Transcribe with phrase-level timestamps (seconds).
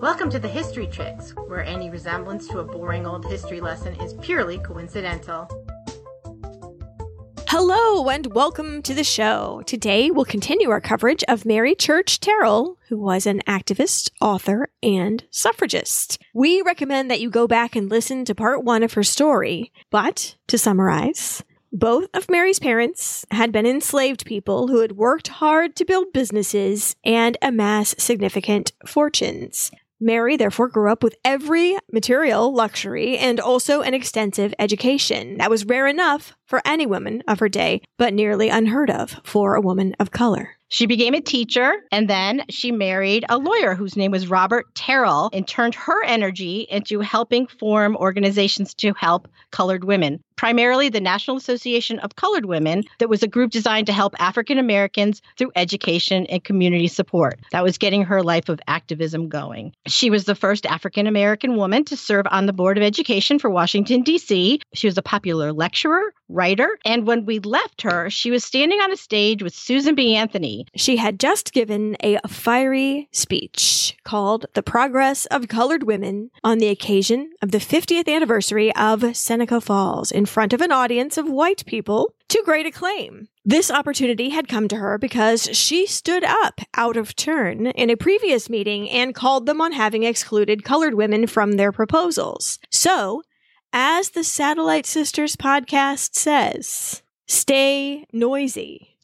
[0.00, 4.14] Welcome to the History Chicks, where any resemblance to a boring old history lesson is
[4.22, 5.48] purely coincidental.
[7.48, 9.60] Hello and welcome to the show.
[9.66, 15.24] Today we'll continue our coverage of Mary Church Terrell, who was an activist, author, and
[15.32, 16.22] suffragist.
[16.32, 20.36] We recommend that you go back and listen to part one of her story, but
[20.46, 21.42] to summarize,
[21.72, 26.94] both of Mary's parents had been enslaved people who had worked hard to build businesses
[27.04, 29.72] and amass significant fortunes.
[30.00, 35.38] Mary therefore grew up with every material luxury and also an extensive education.
[35.38, 39.54] That was rare enough for any woman of her day, but nearly unheard of for
[39.54, 40.58] a woman of color.
[40.70, 45.30] She became a teacher and then she married a lawyer whose name was Robert Terrell
[45.32, 51.38] and turned her energy into helping form organizations to help colored women, primarily the National
[51.38, 56.26] Association of Colored Women, that was a group designed to help African Americans through education
[56.26, 57.40] and community support.
[57.50, 59.74] That was getting her life of activism going.
[59.86, 63.48] She was the first African American woman to serve on the Board of Education for
[63.48, 64.60] Washington, D.C.
[64.74, 68.92] She was a popular lecturer, writer, and when we left her, she was standing on
[68.92, 70.14] a stage with Susan B.
[70.14, 70.66] Anthony.
[70.76, 76.68] She had just given a fiery speech called The Progress of Colored Women on the
[76.68, 81.66] occasion of the 50th anniversary of Seneca Falls in front of an audience of white
[81.66, 83.28] people to great acclaim.
[83.44, 87.96] This opportunity had come to her because she stood up out of turn in a
[87.96, 92.58] previous meeting and called them on having excluded colored women from their proposals.
[92.70, 93.22] So,
[93.72, 98.96] as the Satellite Sisters podcast says, stay noisy.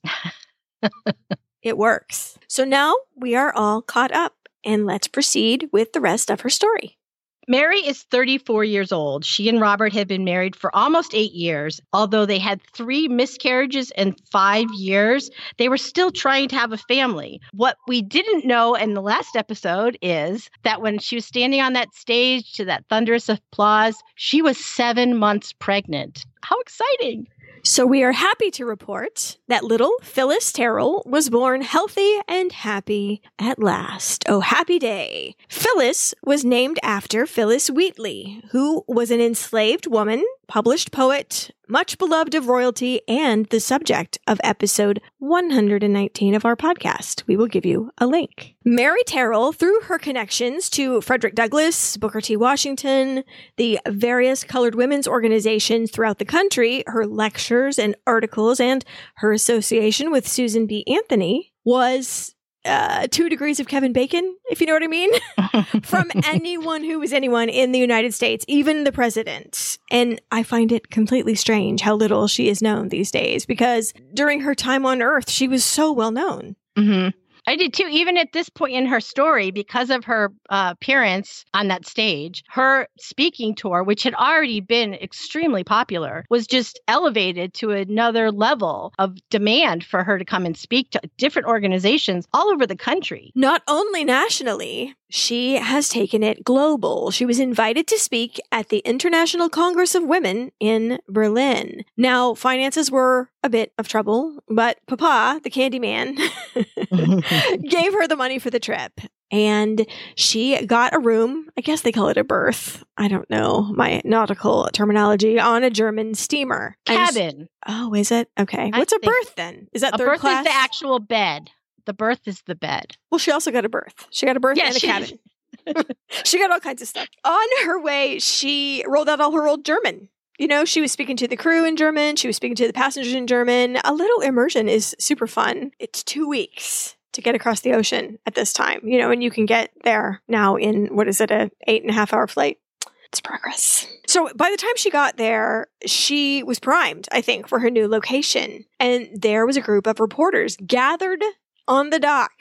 [1.62, 2.39] it works.
[2.48, 6.51] So now we are all caught up, and let's proceed with the rest of her
[6.51, 6.98] story.
[7.47, 9.25] Mary is 34 years old.
[9.25, 11.81] She and Robert had been married for almost eight years.
[11.92, 16.78] Although they had three miscarriages in five years, they were still trying to have a
[16.78, 17.41] family.
[17.53, 21.75] What we didn't know in the last episode is that when she was standing on
[21.75, 26.25] that stage to that thunderous applause, she was seven months pregnant.
[26.42, 27.27] How exciting!
[27.67, 33.22] So we are happy to report that little Phyllis Terrell was born healthy and happy
[33.38, 34.22] at last.
[34.28, 35.34] Oh, happy day.
[35.49, 42.34] Phyllis was named after Phillis Wheatley, who was an enslaved woman, published poet, much beloved
[42.34, 47.25] of royalty, and the subject of episode 119 of our podcast.
[47.27, 48.55] We will give you a link.
[48.65, 52.37] Mary Terrell, through her connections to Frederick Douglass, Booker T.
[52.37, 53.25] Washington,
[53.56, 58.84] the various colored women's organizations throughout the country, her lectures and articles, and
[59.16, 60.84] her association with Susan B.
[60.87, 62.34] Anthony, was
[62.64, 65.10] uh, two degrees of Kevin Bacon, if you know what I mean,
[65.82, 69.78] from anyone who was anyone in the United States, even the president.
[69.91, 74.41] And I find it completely strange how little she is known these days because during
[74.41, 76.56] her time on Earth, she was so well known.
[76.76, 77.16] Mm-hmm.
[77.47, 77.88] I did too.
[77.91, 82.43] Even at this point in her story, because of her uh, appearance on that stage,
[82.49, 88.93] her speaking tour, which had already been extremely popular, was just elevated to another level
[88.99, 93.31] of demand for her to come and speak to different organizations all over the country.
[93.34, 97.11] Not only nationally, she has taken it global.
[97.11, 101.84] She was invited to speak at the International Congress of Women in Berlin.
[101.97, 106.15] Now, finances were a bit of trouble, but Papa, the candy man,
[106.55, 108.93] gave her the money for the trip.
[109.31, 111.49] And she got a room.
[111.56, 112.84] I guess they call it a berth.
[112.97, 116.77] I don't know my nautical terminology on a German steamer.
[116.87, 117.49] Cabin.
[117.66, 118.28] oh, is it?
[118.38, 118.71] Okay.
[118.72, 119.66] I What's a berth then?
[119.72, 120.47] Is that A third berth class?
[120.47, 121.50] is the actual bed.
[121.87, 122.97] The berth is the bed.
[123.11, 124.06] Well, she also got a berth.
[124.11, 125.19] She got a berth Yeah, and a she- cabin.
[126.25, 127.09] she got all kinds of stuff.
[127.25, 130.09] On her way, she rolled out all her old German.
[130.39, 132.17] You know, she was speaking to the crew in German.
[132.17, 133.78] She was speaking to the passengers in German.
[133.84, 135.71] A little immersion is super fun.
[135.78, 139.31] It's two weeks to get across the ocean at this time, you know, and you
[139.31, 142.59] can get there now in what is it, a eight and a half hour flight.
[143.06, 143.87] It's progress.
[144.09, 147.87] So by the time she got there, she was primed, I think, for her new
[147.87, 148.65] location.
[148.81, 151.23] And there was a group of reporters gathered
[151.69, 152.33] on the dock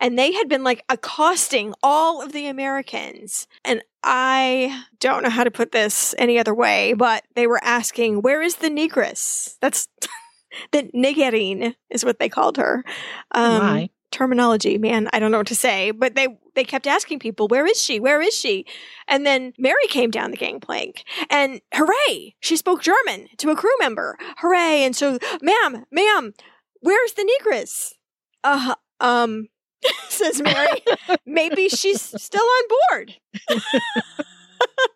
[0.00, 3.46] and they had been like accosting all of the Americans.
[3.64, 8.22] And I don't know how to put this any other way, but they were asking,
[8.22, 9.56] Where is the Negress?
[9.60, 9.88] That's
[10.72, 12.84] the Nigerine is what they called her.
[13.32, 13.90] Um, My.
[14.10, 17.66] terminology, man, I don't know what to say, but they they kept asking people, "Where
[17.66, 18.00] is she?
[18.00, 18.64] Where is she?"
[19.06, 23.76] And then Mary came down the gangplank, and hooray, she spoke German to a crew
[23.78, 24.16] member.
[24.38, 24.82] Hooray!
[24.84, 26.34] And so, ma'am, ma'am,
[26.80, 27.94] where's the negress?
[28.42, 29.48] Uh, um,
[30.08, 30.82] says Mary.
[31.26, 33.14] Maybe she's still on board.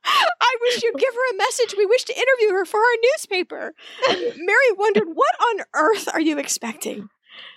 [0.04, 1.74] I wish you'd give her a message.
[1.76, 3.74] We wish to interview her for our newspaper.
[4.08, 7.08] And Mary wondered, what on earth are you expecting?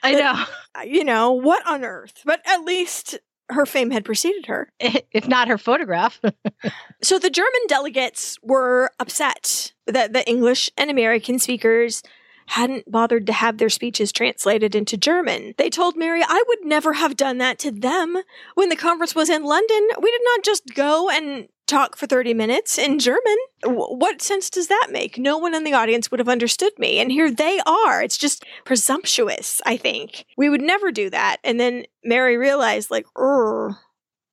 [0.04, 0.46] I know.
[0.76, 2.22] Uh, you know, what on earth?
[2.26, 3.20] But at least
[3.50, 4.72] her fame had preceded her.
[5.12, 6.20] If not her photograph.
[7.02, 12.04] So the German delegates were upset that the English and American speakers
[12.48, 15.54] hadn't bothered to have their speeches translated into German.
[15.58, 18.22] They told Mary, I would never have done that to them.
[18.54, 22.34] When the conference was in London, we did not just go and talk for 30
[22.34, 23.36] minutes in German.
[23.64, 25.18] W- what sense does that make?
[25.18, 27.00] No one in the audience would have understood me.
[27.00, 28.04] And here they are.
[28.04, 30.26] It's just presumptuous, I think.
[30.38, 31.38] We would never do that.
[31.44, 33.76] And then Mary realized, like, "Urgh,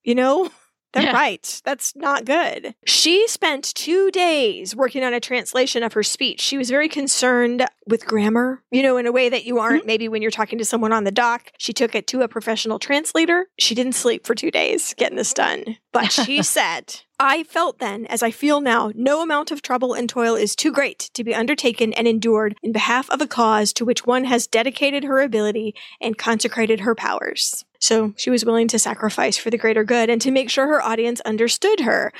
[0.02, 0.50] you know?
[0.92, 1.12] They're Yeah.
[1.12, 1.60] right.
[1.64, 2.74] That's not good.
[2.86, 6.40] She spent two days working on a translation of her speech.
[6.40, 9.62] She was very concerned with grammar, you know, in a way that you mm-hmm.
[9.62, 11.52] aren't maybe when you're talking to someone on the dock.
[11.58, 13.46] She took it to a professional translator.
[13.58, 15.76] She didn't sleep for two days getting this done.
[15.92, 20.08] But she said, I felt then, as I feel now, no amount of trouble and
[20.08, 23.84] toil is too great to be undertaken and endured in behalf of a cause to
[23.84, 27.64] which one has dedicated her ability and consecrated her powers.
[27.82, 30.80] So she was willing to sacrifice for the greater good and to make sure her
[30.80, 32.12] audience understood her.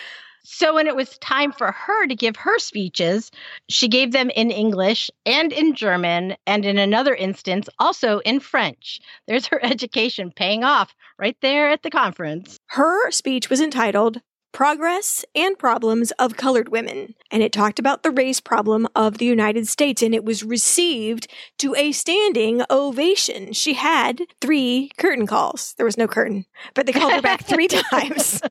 [0.42, 3.30] So when it was time for her to give her speeches,
[3.68, 8.98] she gave them in English and in German, and in another instance, also in French.
[9.28, 12.58] There's her education paying off right there at the conference.
[12.66, 14.20] Her speech was entitled
[14.52, 19.24] Progress and Problems of Colored Women, and it talked about the race problem of the
[19.24, 21.26] United States, and it was received
[21.58, 23.54] to a standing ovation.
[23.54, 25.74] She had three curtain calls.
[25.78, 26.44] There was no curtain,
[26.74, 28.42] but they called her back three times.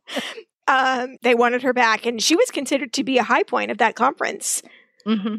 [0.68, 3.78] Um, they wanted her back, and she was considered to be a high point of
[3.78, 4.64] that conference.
[5.06, 5.36] hmm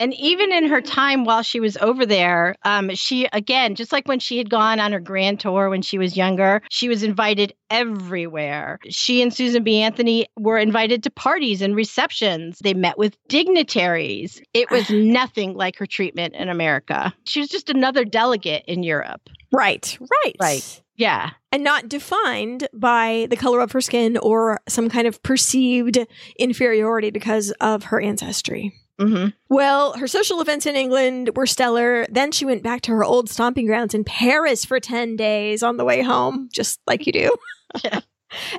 [0.00, 4.08] And even in her time while she was over there, um, she again, just like
[4.08, 7.54] when she had gone on her grand tour when she was younger, she was invited
[7.70, 8.78] everywhere.
[8.88, 9.80] She and Susan B.
[9.80, 12.58] Anthony were invited to parties and receptions.
[12.62, 14.42] They met with dignitaries.
[14.52, 17.14] It was nothing like her treatment in America.
[17.24, 19.30] She was just another delegate in Europe.
[19.52, 20.82] Right, right, Right.
[20.96, 21.30] Yeah.
[21.52, 25.98] and not defined by the color of her skin or some kind of perceived
[26.38, 28.72] inferiority because of her ancestry.
[28.98, 32.06] Hmm Well, her social events in England were stellar.
[32.10, 35.76] Then she went back to her old stomping grounds in Paris for 10 days on
[35.76, 37.36] the way home, just like you do.
[37.82, 38.02] Yeah.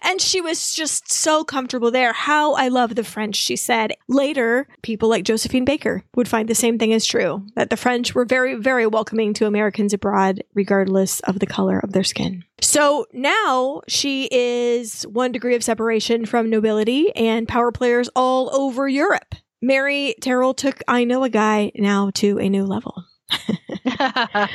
[0.02, 2.14] And she was just so comfortable there.
[2.14, 3.94] How I love the French, she said.
[4.08, 8.16] Later, people like Josephine Baker would find the same thing as true that the French
[8.16, 12.44] were very, very welcoming to Americans abroad, regardless of the color of their skin.
[12.62, 18.88] So now she is one degree of separation from nobility and power players all over
[18.88, 19.36] Europe.
[19.66, 23.04] Mary Terrell took I Know a Guy now to a new level.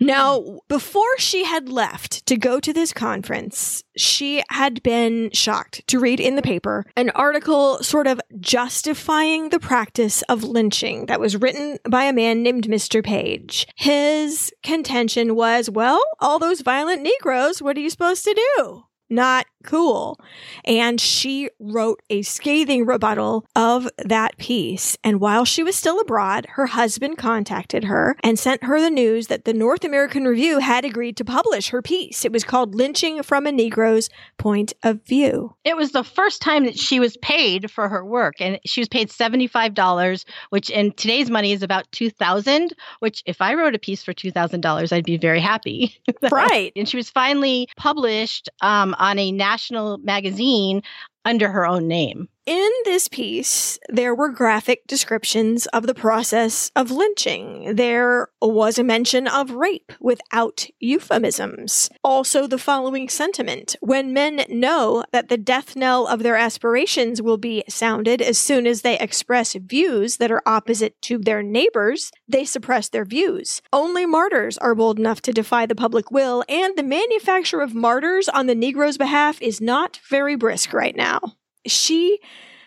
[0.00, 5.98] Now, before she had left to go to this conference, she had been shocked to
[5.98, 11.36] read in the paper an article sort of justifying the practice of lynching that was
[11.36, 13.02] written by a man named Mr.
[13.02, 13.66] Page.
[13.76, 18.84] His contention was, well, all those violent Negroes, what are you supposed to do?
[19.14, 20.18] Not cool.
[20.64, 24.96] And she wrote a scathing rebuttal of that piece.
[25.04, 29.28] And while she was still abroad, her husband contacted her and sent her the news
[29.28, 32.24] that the North American Review had agreed to publish her piece.
[32.24, 35.54] It was called Lynching from a Negro's Point of View.
[35.64, 38.88] It was the first time that she was paid for her work, and she was
[38.88, 42.74] paid seventy-five dollars, which in today's money is about two thousand.
[42.98, 45.96] Which, if I wrote a piece for two thousand dollars, I'd be very happy.
[46.30, 46.72] Right.
[46.74, 50.82] and she was finally published um, on a national magazine
[51.24, 52.28] under her own name.
[52.46, 57.74] In this piece, there were graphic descriptions of the process of lynching.
[57.76, 61.88] There was a mention of rape without euphemisms.
[62.02, 67.38] Also, the following sentiment When men know that the death knell of their aspirations will
[67.38, 72.44] be sounded as soon as they express views that are opposite to their neighbors, they
[72.44, 73.62] suppress their views.
[73.72, 78.28] Only martyrs are bold enough to defy the public will, and the manufacture of martyrs
[78.28, 81.20] on the Negro's behalf is not very brisk right now
[81.66, 82.18] she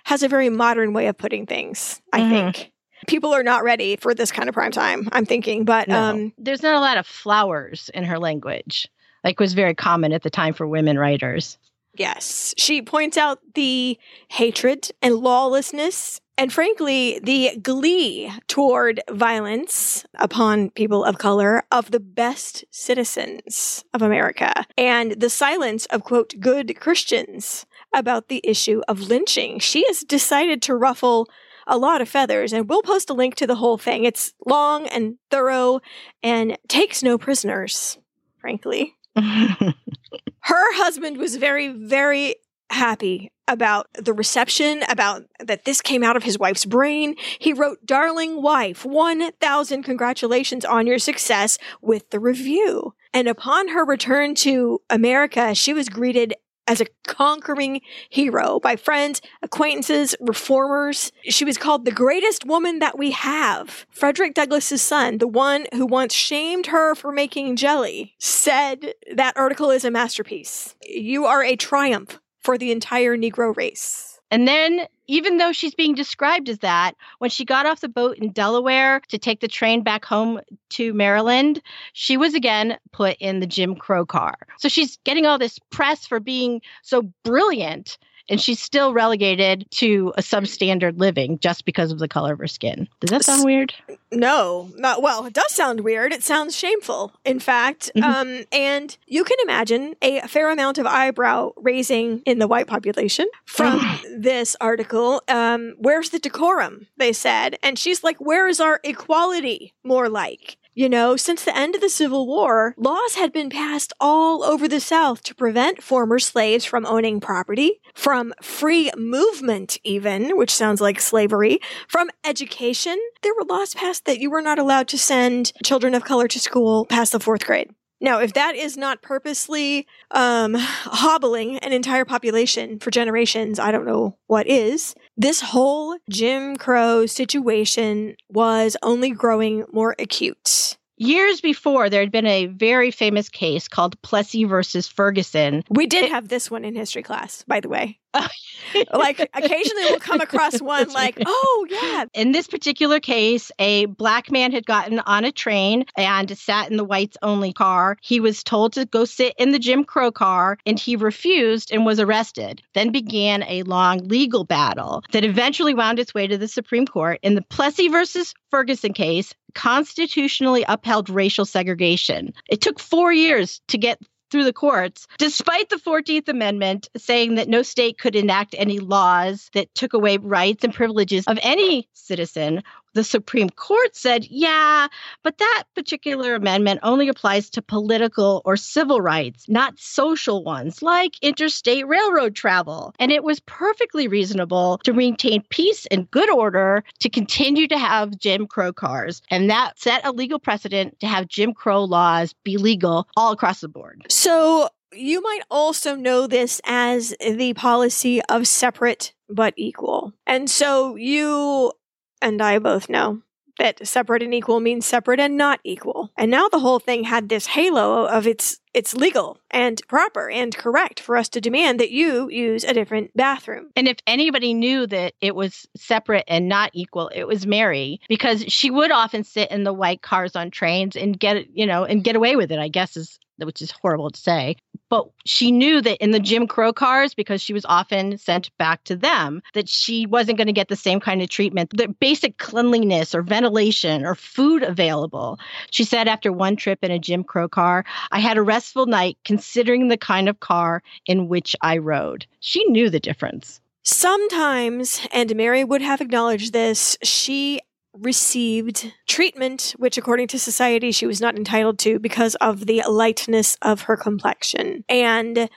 [0.06, 2.30] has a very modern way of putting things, I Mhm.
[2.30, 2.72] think.
[3.08, 5.98] People are not ready for this kind of prime time, I'm thinking, but No.
[6.02, 8.88] um There's not a lot of flowers in her language,
[9.24, 11.58] like was very common at the time for women writers.
[11.96, 13.98] yes, she points out the
[14.30, 22.00] hatred and lawlessness and frankly the glee toward violence upon people of color of the
[22.00, 29.02] best citizens of America and the silence of quote good Christians about the issue of
[29.02, 29.60] lynching.
[29.60, 31.28] She has decided to ruffle
[31.68, 34.06] a lot of feathers, and we'll post a link to the whole thing.
[34.06, 35.82] It's long and thorough
[36.24, 37.98] and takes no prisoners,
[38.40, 38.96] frankly.
[39.16, 42.36] Her husband was very, very
[42.70, 47.16] happy about the reception, about that this came out of his wife's brain.
[47.40, 52.94] He wrote, Darling wife, 1,000 congratulations on your success with the review.
[53.14, 56.36] And upon her return to America, she was greeted
[56.68, 61.12] as a conquering hero by friends, acquaintances, reformers.
[61.24, 63.86] She was called the greatest woman that we have.
[63.90, 69.72] Frederick Douglass's son, the one who once shamed her for making jelly, said that article
[69.72, 70.76] is a masterpiece.
[70.86, 74.17] You are a triumph for the entire Negro race.
[74.30, 78.18] And then, even though she's being described as that, when she got off the boat
[78.18, 80.42] in Delaware to take the train back home
[80.72, 81.62] to Maryland,
[81.94, 84.36] she was again put in the Jim Crow car.
[84.58, 87.98] So she's getting all this press for being so brilliant
[88.30, 92.48] and she's still relegated to a substandard living just because of the color of her
[92.48, 92.88] skin.
[93.00, 93.74] Does that sound weird?
[94.12, 95.26] No, not well.
[95.26, 96.14] It does sound weird.
[96.14, 97.92] It sounds shameful, in fact.
[97.96, 98.04] Mhm.
[98.04, 103.28] Um, and you can imagine a fair amount of eyebrow raising in the white population
[103.46, 103.82] from
[104.18, 105.22] this article.
[105.28, 106.88] Um, where's the decorum?
[106.98, 110.58] They said, and she's like, "Where is our equality?" More like.
[110.78, 114.68] You know, since the end of the Civil War, laws had been passed all over
[114.68, 120.80] the South to prevent former slaves from owning property, from free movement, even, which sounds
[120.80, 121.58] like slavery,
[121.88, 122.96] from education.
[123.24, 126.40] There were laws passed that you were not allowed to send children of color to
[126.40, 127.72] school past the fourth grade.
[128.00, 133.88] Now, if that is not purposely um, hobbling an entire population for generations, I don't
[133.88, 134.94] know what is.
[135.20, 140.78] This whole Jim Crow situation was only growing more acute.
[140.96, 145.64] Years before, there had been a very famous case called Plessy versus Ferguson.
[145.72, 148.00] We did have this one in history class, by the way.
[148.94, 154.32] like occasionally we'll come across one like, oh yeah, In this particular case, a black
[154.32, 157.98] man had gotten on a train and sat in the whites only car.
[158.02, 161.86] He was told to go sit in the Jim Crow car and he refused and
[161.86, 162.62] was arrested.
[162.74, 167.20] Then began a long legal battle that eventually wound its way to the Supreme Court.
[167.24, 172.34] In the Plessy versus Ferguson case, constitutionally upheld racial segregation.
[172.50, 177.48] It took four years to get through the courts, despite the 14th Amendment saying that
[177.48, 182.64] no state could enact any laws that took away rights and privileges of any citizen.
[182.98, 184.88] The Supreme Court said, yeah,
[185.22, 191.12] but that particular amendment only applies to political or civil rights, not social ones like
[191.22, 192.96] interstate railroad travel.
[192.98, 198.18] And it was perfectly reasonable to maintain peace and good order to continue to have
[198.18, 199.22] Jim Crow cars.
[199.30, 203.62] And that set a legal precedent to have Jim Crow laws be legal all across
[203.62, 204.08] the board.
[204.10, 210.14] So you might also know this as the policy of separate but equal.
[210.26, 211.74] And so you
[212.22, 213.22] and I both know
[213.60, 216.12] that separate and equal means separate and not equal.
[216.18, 220.56] And now the whole thing had this halo of it's it's legal and proper and
[220.56, 223.72] correct for us to demand that you use a different bathroom.
[223.76, 228.44] And if anybody knew that it was separate and not equal, it was Mary because
[228.48, 232.04] she would often sit in the white cars on trains and get, you know, and
[232.04, 234.56] get away with it, I guess is which is horrible to say.
[234.90, 238.84] But she knew that in the Jim Crow cars, because she was often sent back
[238.86, 242.38] to them, that she wasn't going to get the same kind of treatment, the basic
[242.38, 245.40] cleanliness or ventilation or food available.
[245.72, 249.18] She said after one trip in a Jim Crow car, I had a restful night
[249.24, 252.26] considering the kind of car in which I rode.
[252.42, 253.62] She knew the difference.
[253.84, 257.62] Sometimes, and Mary would have acknowledged this, she
[257.94, 263.58] received treatment which according to society she was not entitled to because of the lightness
[263.62, 264.84] of her complexion.
[264.90, 265.50] And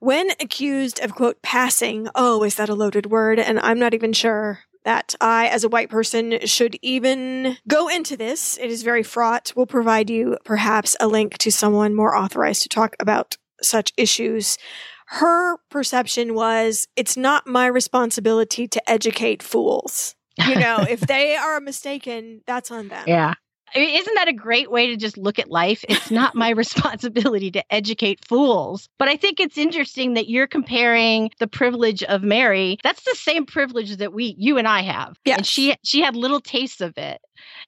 [0.00, 3.38] when accused of quote passing, oh, is that a loaded word?
[3.38, 8.16] And I'm not even sure that I, as a white person, should even go into
[8.16, 8.58] this.
[8.58, 9.52] It is very fraught.
[9.56, 14.58] We'll provide you perhaps a link to someone more authorized to talk about such issues.
[15.06, 20.14] Her perception was it's not my responsibility to educate fools.
[20.48, 23.04] You know, if they are mistaken, that's on them.
[23.06, 23.34] Yeah.
[23.74, 25.84] I mean, isn't that a great way to just look at life?
[25.88, 28.88] It's not my responsibility to educate fools.
[28.98, 32.78] But I think it's interesting that you're comparing the privilege of Mary.
[32.82, 35.16] That's the same privilege that we, you and I have.
[35.24, 35.38] Yes.
[35.38, 37.20] And she, she had little tastes of it.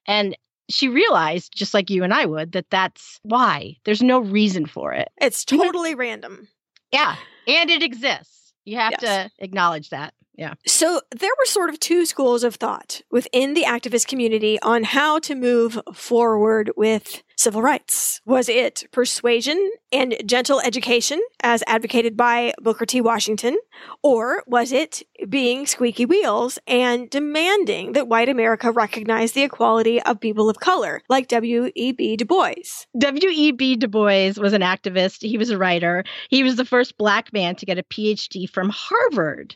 [0.05, 0.37] And
[0.69, 4.93] she realized, just like you and I would, that that's why there's no reason for
[4.93, 5.09] it.
[5.19, 6.47] It's totally random.
[6.91, 7.15] Yeah.
[7.47, 8.53] And it exists.
[8.65, 9.01] You have Yes.
[9.01, 10.13] to acknowledge that.
[10.37, 10.53] Yeah.
[10.67, 15.17] So there were sort of two schools of thought within the activist community on how
[15.19, 18.21] to move forward with civil rights.
[18.23, 23.01] Was it persuasion and gentle education, as advocated by Booker T.
[23.01, 23.57] Washington,
[24.03, 30.19] or was it being squeaky wheels and demanding that white America recognize the equality of
[30.19, 32.17] people of color, like W.E.B.
[32.17, 32.53] Du Bois?
[32.99, 33.75] W.E.B.
[33.77, 35.27] Du Bois was an activist.
[35.27, 36.03] He was a writer.
[36.29, 39.55] He was the first black man to get a PhD from Harvard.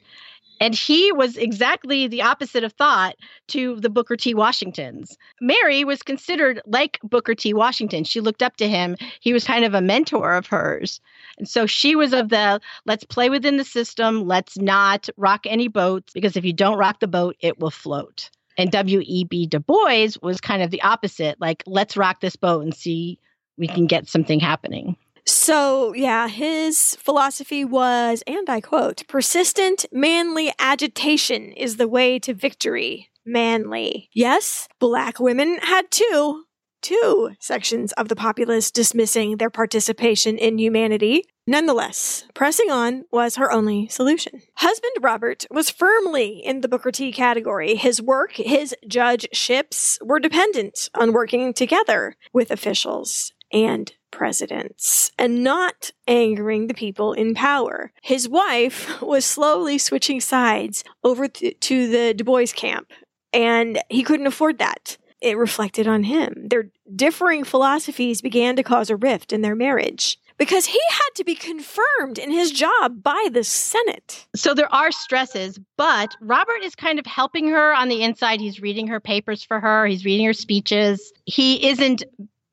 [0.61, 3.15] And he was exactly the opposite of thought
[3.47, 4.35] to the Booker T.
[4.35, 5.17] Washingtons.
[5.41, 7.51] Mary was considered like Booker T.
[7.51, 8.03] Washington.
[8.03, 8.95] She looked up to him.
[9.21, 11.01] He was kind of a mentor of hers.
[11.39, 15.67] And so she was of the let's play within the system, let's not rock any
[15.67, 18.29] boats, because if you don't rock the boat, it will float.
[18.55, 19.47] And W.E.B.
[19.47, 23.17] Du Bois was kind of the opposite like, let's rock this boat and see
[23.57, 24.95] we can get something happening.
[25.25, 32.33] So, yeah, his philosophy was, and I quote, persistent, manly agitation is the way to
[32.33, 33.09] victory.
[33.25, 34.09] Manly.
[34.13, 36.45] Yes, black women had two,
[36.81, 41.25] two sections of the populace dismissing their participation in humanity.
[41.45, 44.41] Nonetheless, pressing on was her only solution.
[44.55, 47.75] Husband Robert was firmly in the Booker T category.
[47.75, 55.91] His work, his judgeships were dependent on working together with officials and presidents and not
[56.07, 57.91] angering the people in power.
[58.01, 62.91] His wife was slowly switching sides over th- to the Du Bois camp,
[63.33, 64.97] and he couldn't afford that.
[65.21, 66.47] It reflected on him.
[66.49, 71.23] Their differing philosophies began to cause a rift in their marriage because he had to
[71.23, 74.25] be confirmed in his job by the Senate.
[74.35, 78.41] So there are stresses, but Robert is kind of helping her on the inside.
[78.41, 81.13] He's reading her papers for her, he's reading her speeches.
[81.25, 82.03] He isn't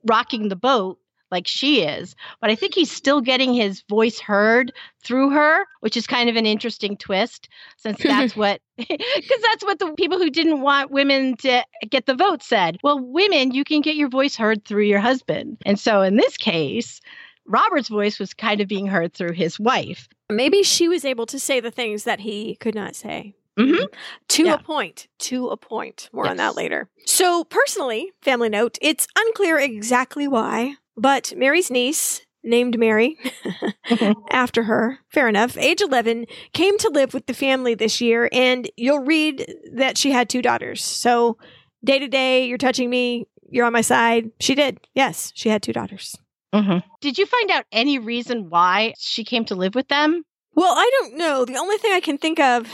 [0.04, 0.98] rocking the boat
[1.30, 4.72] like she is, but I think he's still getting his voice heard
[5.04, 9.78] through her, which is kind of an interesting twist since that's what because that's what
[9.78, 12.78] the people who didn't want women to get the vote said.
[12.82, 15.58] Well, women, you can get your voice heard through your husband.
[15.66, 17.00] And so in this case,
[17.46, 20.08] Robert's voice was kind of being heard through his wife.
[20.30, 23.34] Maybe she was able to say the things that he could not say.
[23.58, 23.86] Mm-hmm.
[24.28, 24.54] To Yeah.
[24.54, 25.08] a point.
[25.20, 26.10] To a point.
[26.12, 26.88] More on that later.
[27.06, 33.16] So, personally, family note, it's unclear exactly why, but Mary's niece, named Mary,
[34.30, 38.70] after her, fair enough, age 11, came to live with the family this year, and
[38.76, 40.82] you'll read that she had two daughters.
[40.82, 41.36] So,
[41.84, 44.30] day to day, you're touching me, you're on my side.
[44.40, 44.78] She did.
[44.94, 46.16] Yes, she had two daughters.
[46.54, 46.82] Mhm.
[47.00, 50.22] Did you find out any reason why she came to live with them?
[50.54, 51.44] Well, I don't know.
[51.44, 52.66] The only thing I can think of,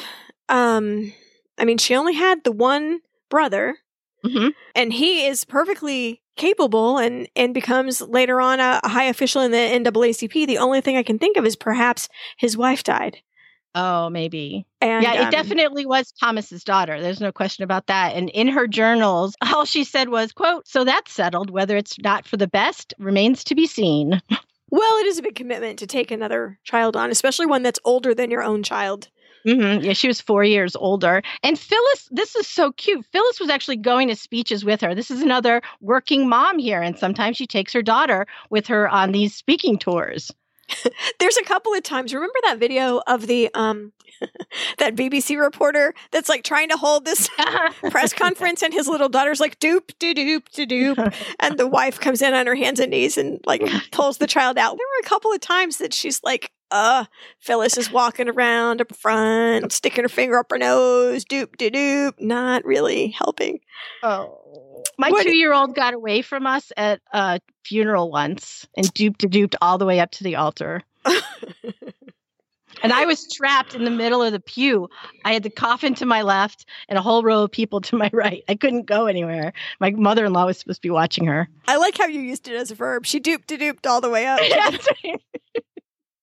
[0.48, 1.12] um,
[1.58, 3.76] I mean, she only had the one brother,
[4.24, 4.52] Mhm.
[4.74, 9.50] and he is perfectly capable and and becomes later on a, a high official in
[9.50, 10.46] the NAACP.
[10.46, 12.08] The only thing I can think of is perhaps
[12.38, 13.18] his wife died.
[13.76, 14.66] Oh, maybe.
[14.80, 17.00] And yeah, um, it definitely was Thomas's daughter.
[17.00, 18.14] There's no question about that.
[18.14, 21.50] And in her journals, all she said was, quote, so that's settled.
[21.50, 24.20] Whether it's not for the best remains to be seen.
[24.70, 28.12] Well, it is a big commitment to take another child on, especially one that's older
[28.12, 29.08] than your own child.
[29.44, 31.22] Hmm Yeah, she was four years older.
[31.42, 33.04] And Phyllis, this is so cute.
[33.12, 34.94] Phyllis was actually going to speeches with her.
[34.94, 36.80] This is another working mom here.
[36.80, 40.30] And sometimes she takes her daughter with her on these speaking tours.
[41.20, 42.14] There's a couple of times.
[42.14, 43.92] Remember that video of the um
[44.78, 47.28] that BBC reporter that's like trying to hold this
[47.90, 52.22] press conference and his little daughter's like doop de doop doop and the wife comes
[52.22, 54.76] in on her hands and knees and like pulls the child out.
[54.78, 57.04] There were a couple of times that she's like, uh,
[57.38, 62.12] Phyllis is walking around up front, sticking her finger up her nose, doop de doop,
[62.20, 63.60] not really helping.
[64.02, 64.82] Oh.
[64.98, 69.28] My What- two year old got away from us at a funeral once and duped
[69.30, 70.82] duped all the way up to the altar.
[72.82, 74.90] And I was trapped in the middle of the pew.
[75.24, 78.10] I had the coffin to my left and a whole row of people to my
[78.12, 78.42] right.
[78.48, 79.52] I couldn't go anywhere.
[79.80, 81.48] My mother in law was supposed to be watching her.
[81.66, 83.06] I like how you used it as a verb.
[83.06, 84.40] She dooped de dooped all the way up.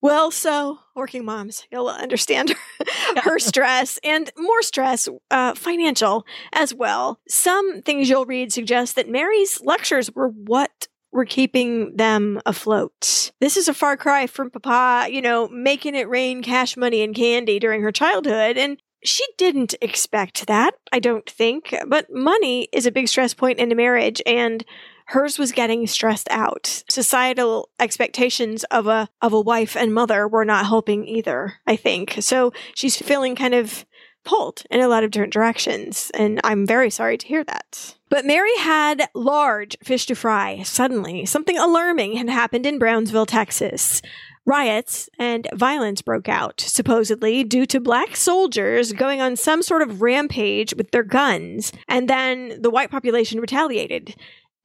[0.01, 6.73] Well, so working moms, you'll understand her, her stress and more stress, uh, financial as
[6.73, 7.19] well.
[7.27, 13.31] Some things you'll read suggest that Mary's lectures were what were keeping them afloat.
[13.39, 17.13] This is a far cry from Papa, you know, making it rain cash money and
[17.13, 18.57] candy during her childhood.
[18.57, 21.75] And she didn't expect that, I don't think.
[21.87, 24.63] But money is a big stress point in a marriage, and
[25.11, 26.83] hers was getting stressed out.
[26.89, 32.17] Societal expectations of a of a wife and mother were not helping either, I think.
[32.21, 33.85] So she's feeling kind of
[34.23, 37.95] pulled in a lot of different directions, and I'm very sorry to hear that.
[38.09, 40.63] But Mary had large fish to fry.
[40.63, 44.01] Suddenly, something alarming had happened in Brownsville, Texas.
[44.45, 50.01] Riots and violence broke out, supposedly due to black soldiers going on some sort of
[50.01, 54.15] rampage with their guns, and then the white population retaliated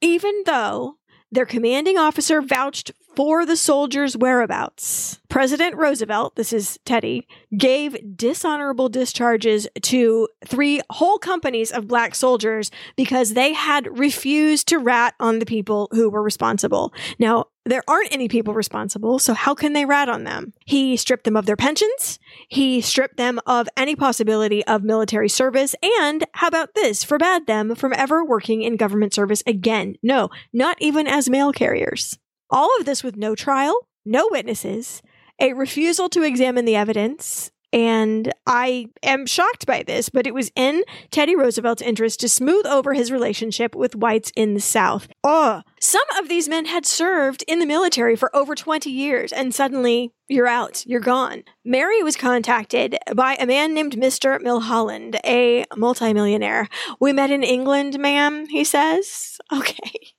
[0.01, 0.95] even though
[1.31, 5.19] their commanding officer vouched for the soldiers' whereabouts.
[5.27, 7.27] President Roosevelt, this is Teddy,
[7.57, 14.77] gave dishonorable discharges to three whole companies of black soldiers because they had refused to
[14.77, 16.93] rat on the people who were responsible.
[17.17, 20.53] Now, there aren't any people responsible, so how can they rat on them?
[20.67, 22.19] He stripped them of their pensions.
[22.49, 27.73] He stripped them of any possibility of military service and, how about this, forbade them
[27.73, 29.95] from ever working in government service again.
[30.03, 32.19] No, not even as mail carriers.
[32.49, 35.01] All of this with no trial, no witnesses,
[35.39, 40.51] a refusal to examine the evidence, and I am shocked by this, but it was
[40.55, 45.09] in Teddy Roosevelt's interest to smooth over his relationship with whites in the South.
[45.23, 49.53] Oh, some of these men had served in the military for over 20 years, and
[49.53, 51.43] suddenly you're out, you're gone.
[51.63, 54.39] Mary was contacted by a man named Mr.
[54.41, 56.67] Milholland, a multimillionaire.
[56.99, 59.37] We met in England, ma'am, he says.
[59.53, 60.13] Okay.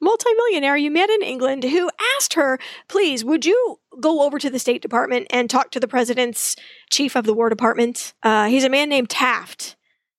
[0.00, 4.58] Multimillionaire you met in England who asked her, please, would you go over to the
[4.58, 6.56] State Department and talk to the president's
[6.90, 8.14] chief of the War Department?
[8.22, 9.76] Uh, he's a man named Taft.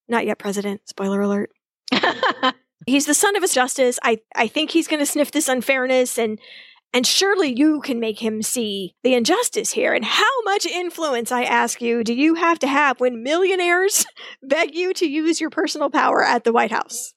[0.08, 1.50] Not yet president, spoiler alert.
[2.86, 3.98] he's the son of a justice.
[4.02, 6.38] I, I think he's going to sniff this unfairness and
[6.94, 9.92] and surely you can make him see the injustice here.
[9.92, 14.06] And how much influence, I ask you, do you have to have when millionaires
[14.42, 17.12] beg you to use your personal power at the White House?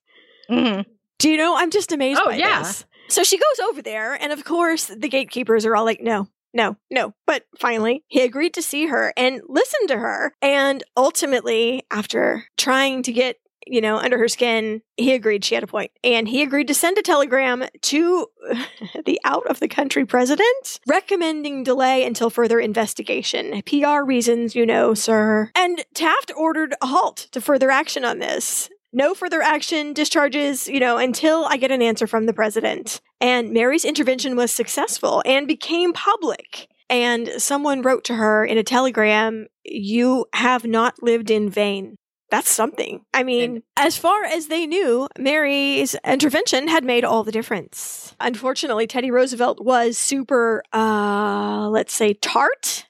[0.49, 0.85] Mhm.
[1.19, 1.55] Do you know?
[1.57, 2.63] I'm just amazed Oh, by yeah.
[2.63, 2.85] this.
[3.09, 6.75] So she goes over there, and of course, the gatekeepers are all like, no, no,
[6.91, 7.13] no.
[7.25, 10.33] But finally, he agreed to see her and listen to her.
[10.41, 13.37] And ultimately, after trying to get
[13.69, 15.91] you know, under her skin, he agreed she had a point.
[16.03, 18.27] And he agreed to send a telegram to
[19.05, 23.61] the out of the country president recommending delay until further investigation.
[23.65, 25.51] PR reasons, you know, sir.
[25.55, 28.69] And Taft ordered a halt to further action on this.
[28.93, 33.01] No further action, discharges, you know, until I get an answer from the president.
[33.19, 36.67] And Mary's intervention was successful and became public.
[36.89, 41.97] And someone wrote to her in a telegram, You have not lived in vain.
[42.29, 43.05] That's something.
[43.13, 48.15] I mean, as far as they knew, Mary's intervention had made all the difference.
[48.19, 52.85] Unfortunately, Teddy Roosevelt was super, uh, let's say, tart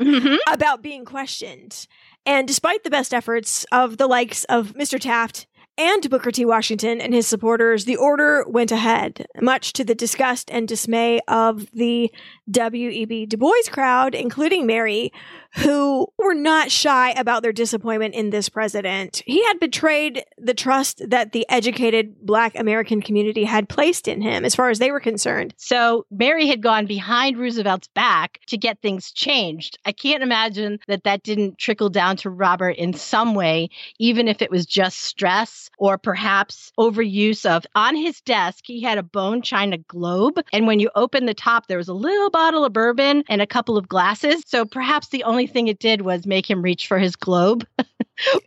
[0.00, 0.36] Mhm.
[0.52, 1.86] about being questioned.
[2.26, 5.00] And despite the best efforts of the likes of Mr.
[5.00, 5.46] Taft
[5.78, 6.44] and Booker T.
[6.44, 11.70] Washington and his supporters, the order went ahead, much to the disgust and dismay of
[11.72, 12.10] the
[12.50, 13.26] W.E.B.
[13.26, 15.12] Du Bois crowd, including Mary,
[15.56, 19.22] who were not shy about their disappointment in this president.
[19.26, 24.44] He had betrayed the trust that the educated Black American community had placed in him,
[24.44, 25.54] as far as they were concerned.
[25.56, 29.78] So Mary had gone behind Roosevelt's back to get things changed.
[29.86, 34.42] I can't imagine that that didn't trickle down to Robert in some way, even if
[34.42, 37.64] it was just stress or perhaps overuse of.
[37.74, 41.66] On his desk, he had a bone china globe, and when you opened the top,
[41.66, 44.42] there was a little bottle of bourbon and a couple of glasses.
[44.46, 47.66] So perhaps the only thing it did was make him reach for his globe.
[47.76, 47.86] but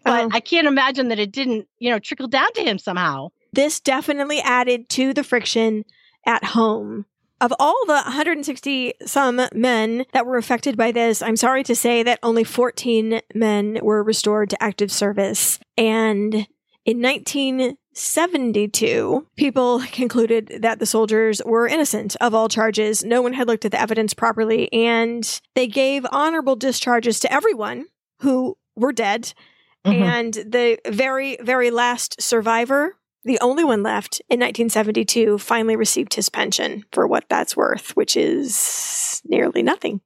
[0.05, 0.29] Oh.
[0.31, 3.29] I can't imagine that it didn't, you know, trickle down to him somehow.
[3.53, 5.83] this definitely added to the friction
[6.25, 7.05] at home.
[7.41, 12.03] Of all the 160 some men that were affected by this, I'm sorry to say
[12.03, 15.57] that only 14 men were restored to active service.
[15.77, 16.47] And
[16.85, 16.99] in
[17.93, 23.04] 1972, people concluded that the soldiers were innocent of all charges.
[23.04, 27.86] No one had looked at the evidence properly, and they gave honorable discharges to everyone
[28.21, 29.34] who were dead
[29.86, 30.02] Mhm.
[30.02, 36.28] and the very, very last survivor, the only one left in 1972, finally received his
[36.30, 40.02] pension for what that's worth, which is nearly nothing.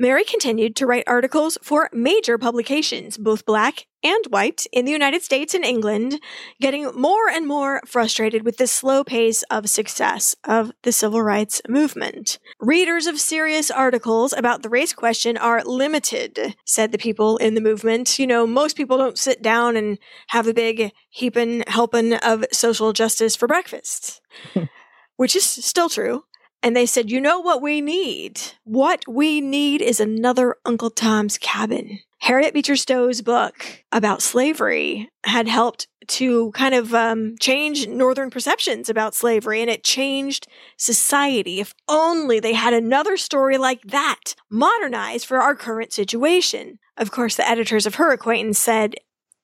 [0.00, 5.20] Mary continued to write articles for major publications, both black and white, in the United
[5.20, 6.18] States and England,
[6.58, 11.60] getting more and more frustrated with the slow pace of success of the civil rights
[11.68, 12.38] movement.
[12.60, 17.60] Readers of serious articles about the race question are limited, said the people in the
[17.60, 18.18] movement.
[18.18, 22.94] You know, most people don't sit down and have a big heaping helping of social
[22.94, 24.22] justice for breakfast,
[25.16, 26.24] which is still true.
[26.62, 28.40] And they said, you know what we need?
[28.64, 32.00] What we need is another Uncle Tom's Cabin.
[32.18, 38.90] Harriet Beecher Stowe's book about slavery had helped to kind of um, change Northern perceptions
[38.90, 40.46] about slavery, and it changed
[40.76, 41.60] society.
[41.60, 46.78] If only they had another story like that, modernized for our current situation.
[46.96, 48.96] Of course, the editors of her acquaintance said,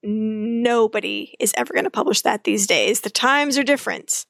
[0.02, 3.00] nobody is ever going to publish that these days.
[3.00, 4.26] The times are different.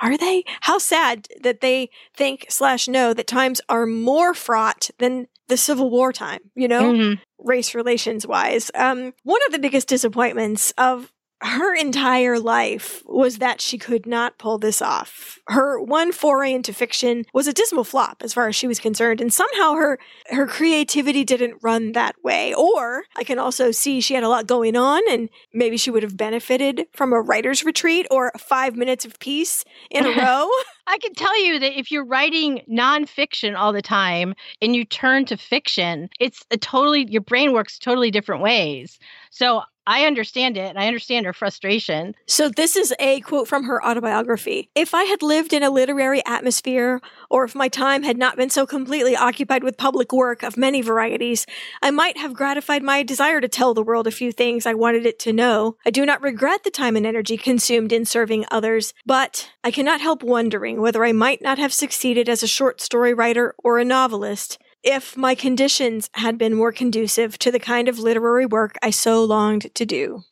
[0.00, 0.44] Are they?
[0.62, 5.90] How sad that they think slash know that times are more fraught than the Civil
[5.90, 6.92] War time, you know?
[6.92, 7.20] Mhm.
[7.42, 8.70] race relations wise.
[8.74, 11.10] Um, one of the biggest disappointments of
[11.42, 15.38] her entire life was that she could not pull this off.
[15.48, 19.20] Her one foray into fiction was a dismal flop as far as she was concerned,
[19.20, 19.98] and somehow her
[20.28, 22.52] her creativity didn't run that way.
[22.54, 26.02] Or I can also see she had a lot going on and maybe she would
[26.02, 30.48] have benefited from a writer's retreat or 5 minutes of peace in a row.
[30.86, 35.24] I can tell you that if you're writing nonfiction all the time and you turn
[35.26, 38.98] to fiction, it's a totally your brain works totally different ways.
[39.30, 42.14] So I understand it and I understand her frustration.
[42.28, 44.70] So, this is a quote from her autobiography.
[44.76, 48.50] If I had lived in a literary atmosphere, or if my time had not been
[48.50, 51.44] so completely occupied with public work of many varieties,
[51.82, 55.06] I might have gratified my desire to tell the world a few things I wanted
[55.06, 55.76] it to know.
[55.84, 60.00] I do not regret the time and energy consumed in serving others, but I cannot
[60.00, 63.84] help wondering whether I might not have succeeded as a short story writer or a
[63.84, 68.90] novelist if my conditions had been more conducive to the kind of literary work I
[68.90, 70.22] so longed to do.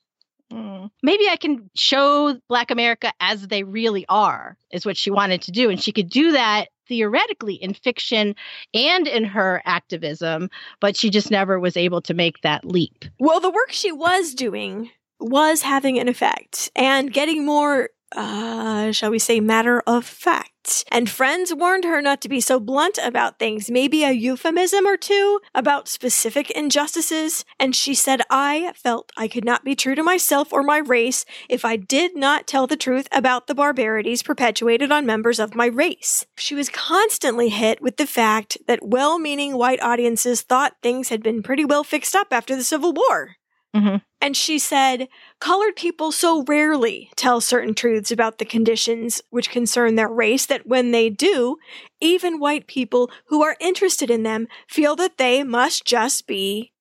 [0.52, 0.90] Mm.
[1.02, 5.52] Maybe I can show Black America as they really are, is what she wanted to
[5.52, 5.68] do.
[5.68, 8.34] And she could do that theoretically in fiction
[8.72, 10.48] and in her activism,
[10.80, 13.04] but she just never was able to make that leap.
[13.20, 19.10] Well, the work she was doing was having an effect and getting more uh, shall
[19.10, 20.84] we say, matter of fact.
[20.90, 24.96] And friends warned her not to be so blunt about things, maybe a euphemism or
[24.96, 27.44] two about specific injustices.
[27.58, 31.24] And she said, I felt I could not be true to myself or my race
[31.48, 35.66] if I did not tell the truth about the barbarities perpetuated on members of my
[35.66, 36.26] race.
[36.36, 41.22] She was constantly hit with the fact that well meaning white audiences thought things had
[41.22, 43.37] been pretty well fixed up after the Civil War.
[43.78, 43.96] Mm-hmm.
[44.20, 45.08] And she said,
[45.40, 50.66] colored people so rarely tell certain truths about the conditions which concern their race that
[50.66, 51.56] when they do,
[52.00, 56.72] even white people who are interested in them feel that they must just be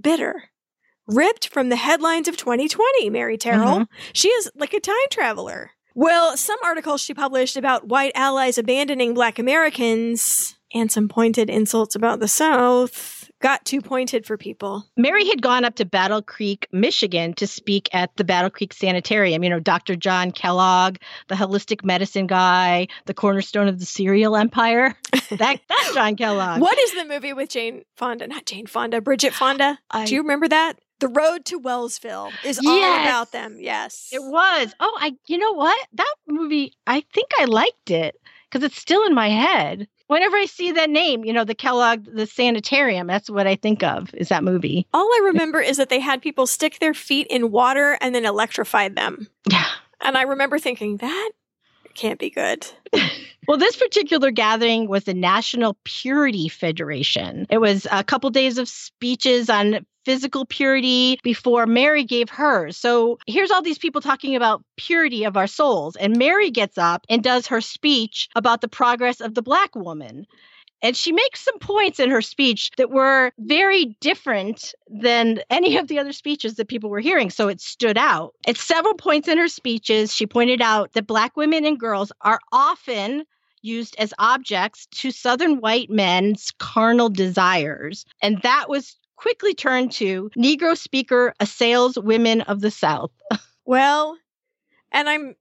[0.00, 0.44] bitter.
[1.06, 3.80] Ripped from the headlines of 2020, Mary Terrell.
[3.80, 3.94] Mm-hmm.
[4.12, 5.70] She is like a time traveler.
[5.94, 11.94] Well, some articles she published about white allies abandoning black Americans and some pointed insults
[11.94, 14.84] about the South got too pointed for people.
[14.96, 19.42] Mary had gone up to Battle Creek, Michigan to speak at the Battle Creek Sanitarium.
[19.44, 19.96] You know, Dr.
[19.96, 20.96] John Kellogg,
[21.28, 24.94] the holistic medicine guy, the cornerstone of the cereal empire.
[25.28, 26.60] That that's John Kellogg.
[26.60, 28.28] What is the movie with Jane Fonda?
[28.28, 29.76] Not Jane Fonda, Bridget Fonda.
[29.90, 30.78] I, Do you remember that?
[31.00, 33.56] The Road to Wellville is yes, all about them.
[33.58, 34.08] Yes.
[34.12, 34.72] It was.
[34.78, 35.76] Oh, I you know what?
[35.94, 38.14] That movie, I think I liked it
[38.48, 42.04] because it's still in my head whenever I see that name, you know, the Kellogg,
[42.04, 44.86] the sanitarium, that's what I think of is that movie.
[44.92, 48.24] All I remember is that they had people stick their feet in water and then
[48.24, 49.28] electrified them.
[49.50, 49.66] Yeah.
[50.00, 51.30] And I remember thinking, that
[51.96, 52.66] can't be good.
[53.48, 57.46] well, this particular gathering was the National Purity Federation.
[57.50, 62.76] It was a couple days of speeches on physical purity before Mary gave hers.
[62.76, 65.96] So here's all these people talking about purity of our souls.
[65.96, 70.26] And Mary gets up and does her speech about the progress of the Black woman.
[70.82, 75.88] And she makes some points in her speech that were very different than any of
[75.88, 77.30] the other speeches that people were hearing.
[77.30, 78.34] So it stood out.
[78.46, 82.40] At several points in her speeches, she pointed out that Black women and girls are
[82.52, 83.24] often
[83.62, 88.04] used as objects to Southern white men's carnal desires.
[88.22, 93.10] And that was quickly turned to Negro speaker assails women of the South.
[93.64, 94.16] well,
[94.92, 95.34] and I'm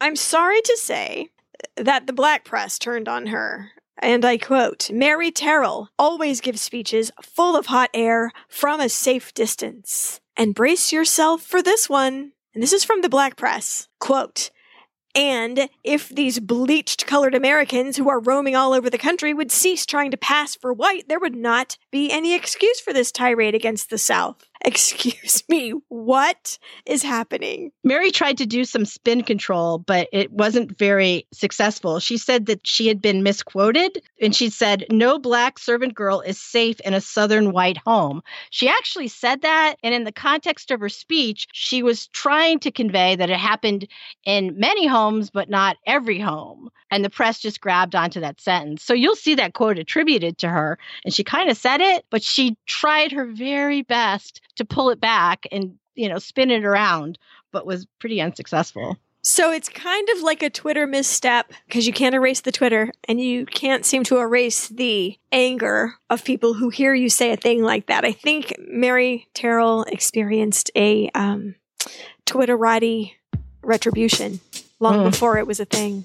[0.00, 1.28] I'm sorry to say
[1.76, 3.70] that the black press turned on her.
[3.98, 9.32] And I quote, Mary Terrell always gives speeches full of hot air from a safe
[9.34, 10.20] distance.
[10.36, 12.32] And brace yourself for this one.
[12.54, 13.88] And this is from the black press.
[14.00, 14.50] Quote,
[15.14, 19.86] and if these bleached colored Americans who are roaming all over the country would cease
[19.86, 23.90] trying to pass for white, there would not be any excuse for this tirade against
[23.90, 24.48] the South.
[24.66, 27.70] Excuse me, what is happening?
[27.84, 32.00] Mary tried to do some spin control, but it wasn't very successful.
[32.00, 36.40] She said that she had been misquoted, and she said, No black servant girl is
[36.40, 38.22] safe in a southern white home.
[38.48, 42.70] She actually said that, and in the context of her speech, she was trying to
[42.70, 43.86] convey that it happened
[44.24, 46.70] in many homes, but not every home.
[46.90, 48.82] And the press just grabbed onto that sentence.
[48.82, 52.22] So you'll see that quote attributed to her, and she kind of said it, but
[52.22, 57.18] she tried her very best to pull it back and you know spin it around
[57.52, 62.14] but was pretty unsuccessful so it's kind of like a Twitter misstep because you can't
[62.14, 66.92] erase the Twitter and you can't seem to erase the anger of people who hear
[66.92, 68.04] you say a thing like that.
[68.04, 71.54] I think Mary Terrell experienced a um,
[72.26, 73.12] Twitterati
[73.62, 74.40] retribution
[74.78, 75.10] long mm.
[75.10, 76.04] before it was a thing.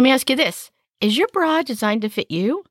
[0.00, 0.70] Let me ask you this
[1.02, 2.64] Is your bra designed to fit you?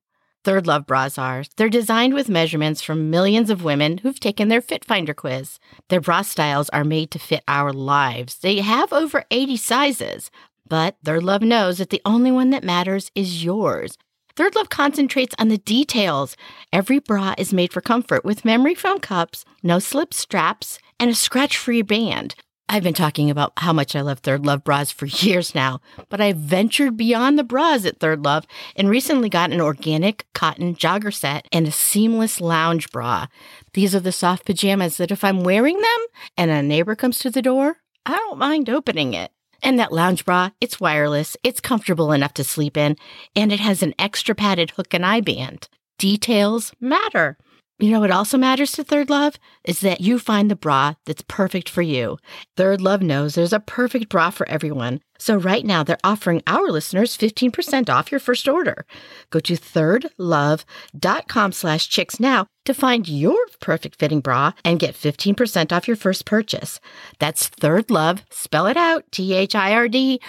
[0.44, 1.44] Third Love bras are.
[1.58, 5.60] They're designed with measurements from millions of women who've taken their Fit Finder quiz.
[5.90, 8.40] Their bra styles are made to fit our lives.
[8.40, 10.32] They have over 80 sizes,
[10.68, 13.96] but Third Love knows that the only one that matters is yours.
[14.36, 16.36] Third Love concentrates on the details.
[16.74, 21.14] Every bra is made for comfort with memory foam cups, no slip straps, and a
[21.14, 22.34] scratch free band.
[22.72, 26.22] I've been talking about how much I love Third Love bras for years now, but
[26.22, 31.12] I've ventured beyond the bras at Third Love and recently got an organic cotton jogger
[31.12, 33.26] set and a seamless lounge bra.
[33.74, 36.06] These are the soft pajamas that if I'm wearing them
[36.38, 39.32] and a neighbor comes to the door, I don't mind opening it.
[39.64, 42.98] And that lounge bra, it's wireless, it's comfortable enough to sleep in,
[43.36, 45.70] and it has an extra padded hook and eye band.
[45.98, 47.38] Details matter.
[47.82, 51.70] You know what also matters to ThirdLove is that you find the bra that's perfect
[51.70, 52.18] for you.
[52.58, 55.00] ThirdLove knows there's a perfect bra for everyone.
[55.18, 58.86] So right now they're offering our listeners 15% off your first order.
[59.30, 65.72] Go to thirdlove.com slash chicks now to find your perfect fitting bra and get 15%
[65.72, 66.82] off your first purchase.
[67.18, 70.20] That's ThirdLove, spell it out, T-H-I-R-D-L-O-V-E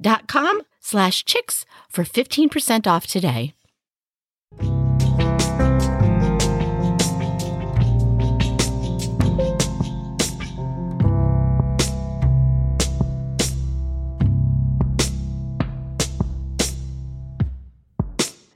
[0.00, 3.52] dot com slash chicks for 15% off today.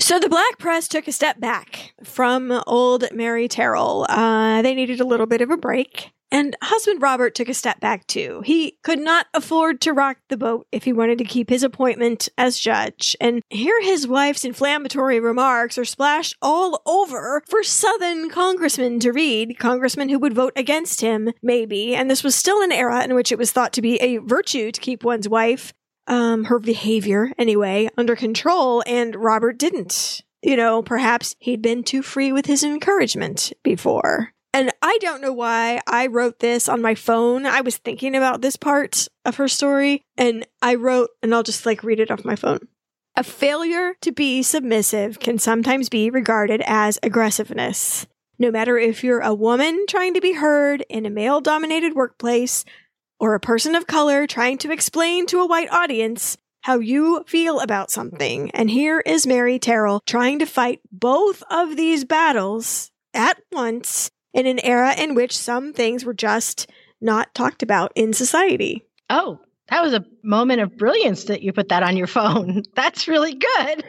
[0.06, 4.06] So the black press took a step back from old Mary Terrell.
[4.08, 6.12] Uh, they needed a little bit of a break.
[6.30, 8.40] And husband Robert took a step back too.
[8.44, 12.28] He could not afford to rock the boat if he wanted to keep his appointment
[12.38, 13.16] as judge.
[13.20, 19.58] And here his wife's inflammatory remarks are splashed all over for Southern congressmen to read,
[19.58, 21.96] congressmen who would vote against him, maybe.
[21.96, 24.70] And this was still an era in which it was thought to be a virtue
[24.70, 25.72] to keep one's wife
[26.06, 30.22] um, her behavior anyway under control, and Robert didn't.
[30.42, 34.32] You know, perhaps he'd been too free with his encouragement before.
[34.52, 37.44] And I don't know why I wrote this on my phone.
[37.44, 41.66] I was thinking about this part of her story, and I wrote, and I'll just
[41.66, 42.60] like read it off my phone.
[43.16, 48.06] A failure to be submissive can sometimes be regarded as aggressiveness.
[48.38, 52.64] No matter if you're a woman trying to be heard in a male dominated workplace
[53.18, 57.60] or a person of color trying to explain to a white audience how you feel
[57.60, 58.50] about something.
[58.50, 64.46] And here is Mary Terrell trying to fight both of these battles at once in
[64.46, 66.68] an era in which some things were just
[67.00, 68.84] not talked about in society.
[69.08, 72.62] Oh, that was a moment of brilliance that you put that on your phone.
[72.74, 73.84] That's really good.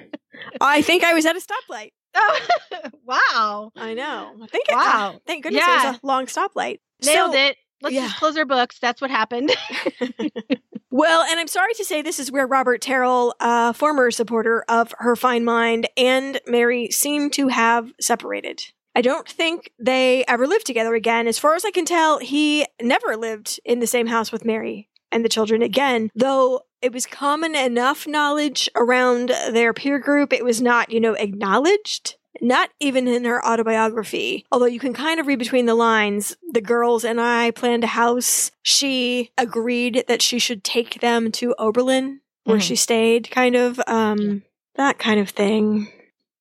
[0.61, 1.91] I think I was at a stoplight.
[2.15, 2.39] Oh,
[3.05, 3.71] wow.
[3.75, 4.33] I know.
[4.41, 5.13] I think Wow.
[5.15, 5.83] It, thank goodness Yeah.
[5.83, 6.79] it was a long stoplight.
[7.03, 7.57] Nailed So- it.
[7.81, 8.07] Let's yeah.
[8.07, 8.79] just close our books.
[8.79, 9.51] That's what happened.
[10.97, 14.95] Well, and I'm sorry to say this is where Robert Terrell, a former supporter of
[14.97, 18.71] Her Fine Mind, and Mary seem to have separated.
[18.95, 21.27] I don't think they ever lived together again.
[21.27, 24.89] As far as I can tell, he never lived in the same house with Mary
[25.11, 30.33] and the children again, though it was common enough knowledge around their peer group.
[30.33, 32.15] It was not, you know, acknowledged.
[32.41, 36.36] Not even in her autobiography, although you can kind of read between the lines.
[36.52, 38.52] The girls and I planned a house.
[38.62, 42.62] She agreed that she should take them to Oberlin, where Mhm.
[42.62, 44.43] she stayed, kind of, um,
[44.76, 45.88] that kind of thing.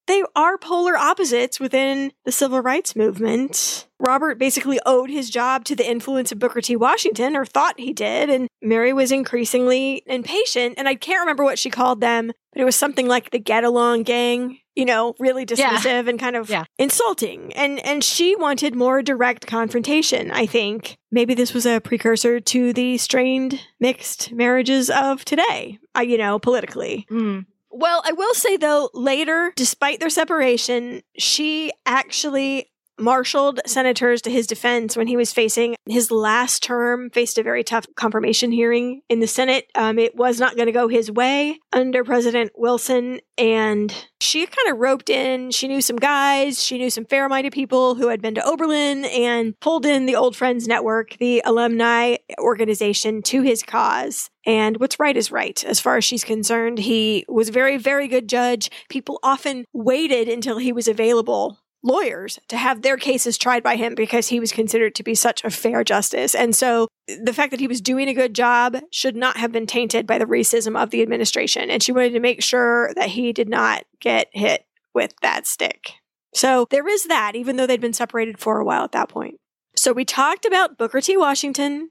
[0.06, 3.86] They are polar opposites within the civil rights movement.
[3.98, 6.76] Robert basically owed his job to the influence of Booker T.
[6.76, 10.74] Washington, or thought he did, and Mary was increasingly impatient.
[10.78, 13.64] And I can't remember what she called them, but it was something like the get
[13.64, 15.70] along gang, you know, really Yeah.
[15.70, 16.64] dismissive and kind of Yeah.
[16.78, 17.52] insulting.
[17.54, 20.96] And and she wanted more direct confrontation, I think.
[21.10, 26.38] Maybe this was a precursor to the strained mixed marriages of today, uh, you know,
[26.38, 27.06] politically.
[27.10, 27.46] Mm.
[27.70, 34.46] Well, I will say though, later, despite their separation, she actually marshaled senators to his
[34.46, 39.20] defense when he was facing his last term, faced a very tough confirmation hearing in
[39.20, 39.70] the Senate.
[39.74, 43.20] Um, it was not going to go his way under President Wilson.
[43.38, 47.52] And she kind of roped in, she knew some guys, she knew some fair minded
[47.52, 52.16] people who had been to Oberlin and pulled in the Old Friends Network, the alumni
[52.38, 54.30] organization, to his cause.
[54.46, 55.62] And what's right is right.
[55.64, 58.70] As far as she's concerned, he was a very, very good judge.
[58.88, 63.94] People often waited until he was available lawyers to have their cases tried by him
[63.94, 66.34] because he was considered to be such a fair justice.
[66.34, 69.66] And so the fact that he was doing a good job should not have been
[69.66, 71.70] tainted by the racism of the administration.
[71.70, 75.92] And she wanted to make sure that he did not get hit with that stick.
[76.34, 79.36] So there is that, even though they'd been separated for a while at that point.
[79.76, 81.16] So we talked about Booker T.
[81.16, 81.90] Washington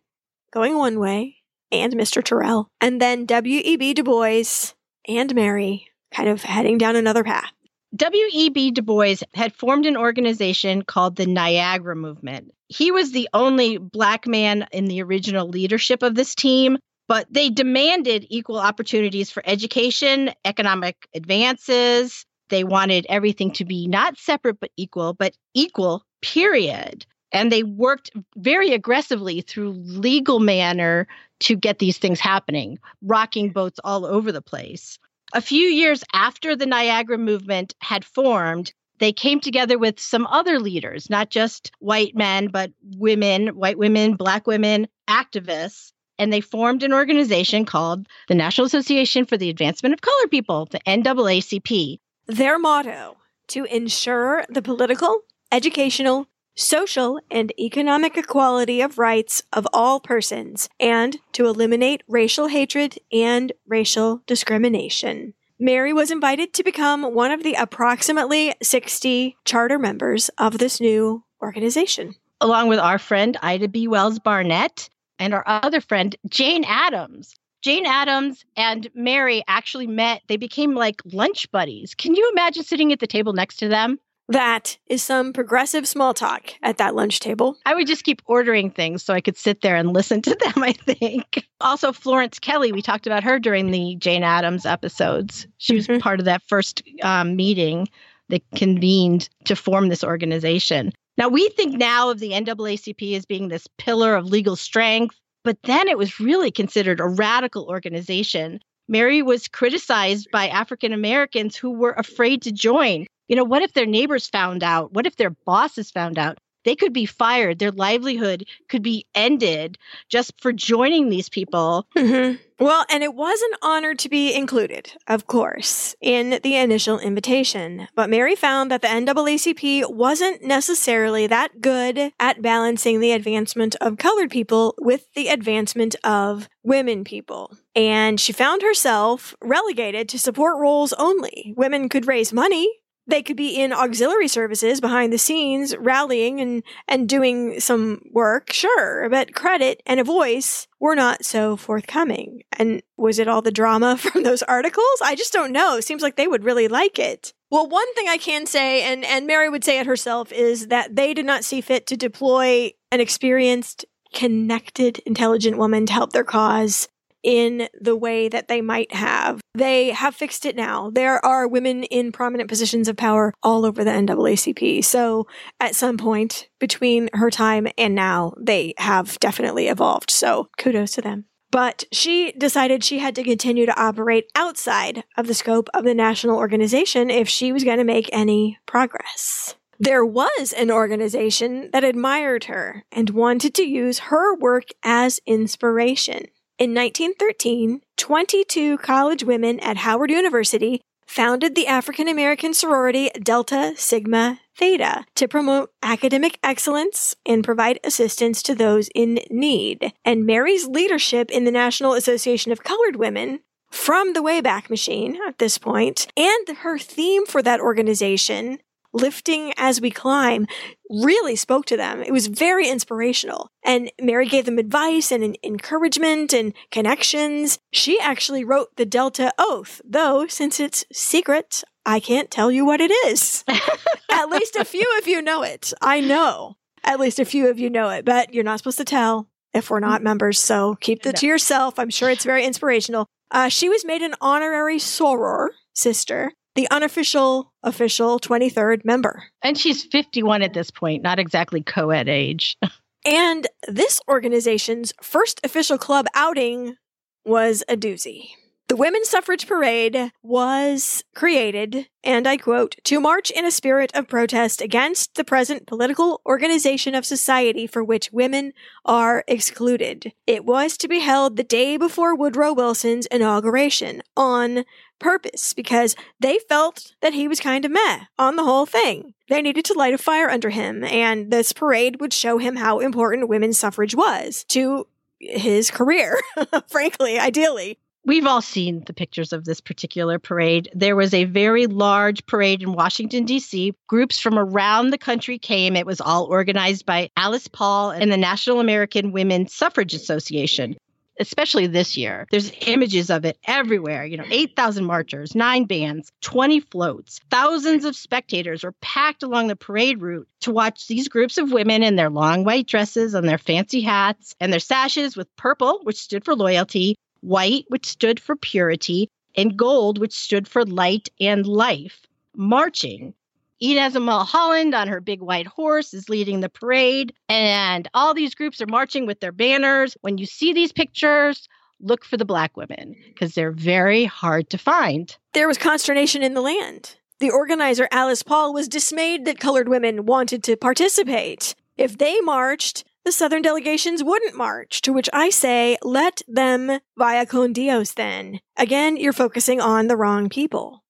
[0.52, 1.38] going one way
[1.72, 2.24] and Mr.
[2.24, 2.70] Terrell.
[2.82, 3.94] And then W.E.B.
[3.94, 4.74] Du Bois
[5.08, 7.52] and Mary kind of heading down another path.
[7.96, 8.72] W.E.B.
[8.72, 12.52] Du Bois had formed an organization called the Niagara Movement.
[12.68, 16.78] He was the only Black man in the original leadership of this team,
[17.08, 22.26] but they demanded equal opportunities for education, economic advances.
[22.50, 27.06] They wanted everything to be not separate but equal, but equal, period.
[27.32, 31.08] And they worked very aggressively through legal manner
[31.42, 34.98] to get these things happening, rocking boats all over the place.
[35.36, 40.62] A few years after the Niagara movement had formed, they came together with some other
[40.62, 45.92] leaders, not just white men, but women, white women, black women, activists.
[46.18, 50.70] And they formed an organization called the National Association for the Advancement of Colored People,
[50.72, 52.00] the NAACP.
[52.28, 53.18] Their motto
[53.50, 55.20] to ensure the political,
[55.52, 62.98] educational, social, and economic equality of rights of all persons, and to eliminate racial hatred
[63.12, 65.34] and racial discrimination.
[65.60, 71.24] Mary was invited to become one of the approximately 60 charter members of this new
[71.42, 72.16] organization.
[72.42, 73.88] Along with our friend Ida B.
[73.88, 77.36] Wells Barnett and our other friend Jane Addams.
[77.62, 80.22] Jane Addams and Mary actually met.
[80.28, 81.96] They became like lunch buddies.
[81.96, 83.98] Can you imagine sitting at the table next to them?
[84.28, 87.58] That is some progressive small talk at that lunch table.
[87.66, 90.64] I would just keep ordering things so I could sit there and listen to them,
[90.64, 91.46] I think.
[91.62, 95.48] Also, Florence Kelley, we talked about her during the Jane Addams episodes.
[95.58, 96.00] She was mm-hmm.
[96.00, 97.88] part of that first um, meeting
[98.30, 100.92] that convened to form this organization.
[101.18, 105.58] Now, we think now of the NAACP as being this pillar of legal strength, but
[105.64, 108.60] then it was really considered a radical organization.
[108.88, 113.74] Mary was criticized by African Americans who were afraid to join you know, what if
[113.74, 114.94] their neighbors found out?
[114.94, 116.38] What if their bosses found out?
[116.66, 117.60] They could be fired.
[117.60, 119.78] Their livelihood could be ended
[120.10, 121.88] just for joining these people.
[121.96, 122.38] Mm-hmm.
[122.58, 127.88] Well, and it was an honor to be included, of course, in the initial invitation.
[127.96, 133.98] But Mary found that the NAACP wasn't necessarily that good at balancing the advancement of
[133.98, 137.56] colored people with the advancement of women people.
[137.76, 141.54] And she found herself relegated to support roles only.
[141.58, 142.72] Women could raise money,
[143.08, 148.52] they could be in auxiliary services behind the scenes, rallying and, and doing some work,
[148.52, 152.42] sure, but credit and a voice were not so forthcoming.
[152.54, 154.86] And was it all the drama from those articles?
[155.04, 155.80] I just don't know.
[155.80, 157.34] Seems like they would really like it.
[157.52, 160.96] Well, one thing I can say, and, and Mary would say it herself, is that
[160.96, 166.24] they did not see fit to deploy an experienced, connected, intelligent woman to help their
[166.24, 166.90] cause
[167.26, 169.42] in the way that they might have.
[169.56, 170.92] They have fixed it now.
[170.92, 174.86] There are women in prominent positions of power all over the NAACP.
[174.86, 175.28] So
[175.60, 180.12] at some point between her time and now, they have definitely evolved.
[180.12, 181.26] So kudos to them.
[181.52, 185.96] But she decided she had to continue to operate outside of the scope of the
[185.96, 189.56] national organization if she was going to make any progress.
[189.80, 196.28] There was an organization that admired her and wanted to use her work as inspiration.
[196.58, 204.40] In 1913, 22 college women at Howard University founded the African American sorority Delta Sigma
[204.56, 209.92] Theta to promote academic excellence and provide assistance to those in need.
[210.06, 215.40] And Mary's leadership in the National Association of Colored Women from the Wayback Machine at
[215.40, 218.60] this point, and her theme for that organization
[218.96, 220.48] lifting as we climb
[220.90, 222.02] really spoke to them.
[222.02, 223.50] It was very inspirational.
[223.64, 227.60] And Mary gave them advice and encouragement and connections.
[227.72, 232.82] She actually wrote the Delta Oath, though, since it's secret, I can't tell you what
[232.82, 233.44] it is.
[234.12, 235.74] At least a few of you know it.
[235.82, 236.58] I know.
[236.84, 239.70] At least a few of you know it, but you're not supposed to tell if
[239.70, 240.40] we're not members.
[240.40, 241.12] So keep no.
[241.12, 241.80] to yourself.
[241.80, 243.08] I'm sure it's very inspirational.
[243.32, 249.24] Uh, she was made an honorary soror sister the unofficial, official 23rd member.
[249.42, 252.58] And she's 51 at this point, not exactly co ed age.
[253.06, 256.78] and this organization's first official club outing
[257.26, 258.30] was a doozy.
[258.68, 264.08] The Women's Suffrage Parade was created, and I quote, to march in a spirit of
[264.08, 268.54] protest against the present political organization of society for which women
[268.84, 270.14] are excluded.
[270.26, 274.66] It was to be held the day before Woodrow Wilson's inauguration on
[275.00, 279.14] purpose because they felt that he was kind of meh on the whole thing.
[279.30, 282.80] They needed to light a fire under him, and this parade would show him how
[282.80, 284.88] important women's suffrage was to
[285.20, 286.20] his career,
[286.68, 287.80] frankly, ideally.
[288.08, 290.70] We've all seen the pictures of this particular parade.
[290.76, 293.74] There was a very large parade in Washington, D.C.
[293.88, 295.76] Groups from around the country came.
[295.76, 300.78] It was all organized by Alice Paul and the National American Women's Suffrage Association.
[301.20, 302.28] Especially this year.
[302.32, 304.06] There's images of it everywhere.
[304.06, 307.20] You know, 8,000 marchers, nine bands, 20 floats.
[307.30, 311.84] Thousands of spectators were packed along the parade route to watch these groups of women
[311.84, 315.98] in their long white dresses and their fancy hats and their sashes with purple, which
[315.98, 321.46] stood for loyalty, white, which stood for purity, and gold, which stood for light and
[321.46, 322.02] life,
[322.36, 323.14] marching.
[323.62, 328.62] Inez Milholland on her big white horse is leading the parade, and all these groups
[328.62, 329.96] are marching with their banners.
[330.02, 331.48] When you see these pictures,
[331.80, 335.16] look for the black women because they're very hard to find.
[335.34, 336.96] There was consternation in the land.
[337.20, 341.56] The organizer, Alice Paul, was dismayed that colored women wanted to participate.
[341.78, 347.26] If they marched, the Southern delegations wouldn't march, to which I say, let them via
[347.26, 348.40] con Dios then.
[348.58, 350.84] Again, you're focusing on the wrong people.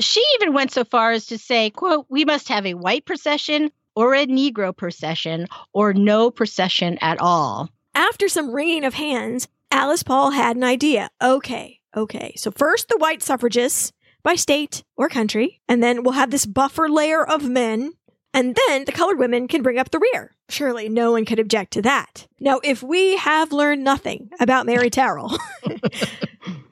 [0.00, 3.70] She even went so far as to say, quote, we must have a white procession
[3.96, 7.68] or a Negro procession or no procession at all.
[7.94, 11.10] After some wringing of hands, Alice Paul had an idea.
[11.20, 12.32] Okay, okay.
[12.36, 13.92] So first the white suffragists
[14.22, 17.92] by state or country, and then we'll have this buffer layer of men,
[18.32, 20.36] and then the colored women can bring up the rear.
[20.48, 22.26] Surely no one could object to that.
[22.40, 25.36] Now, if we have learned nothing about Mary Terrell,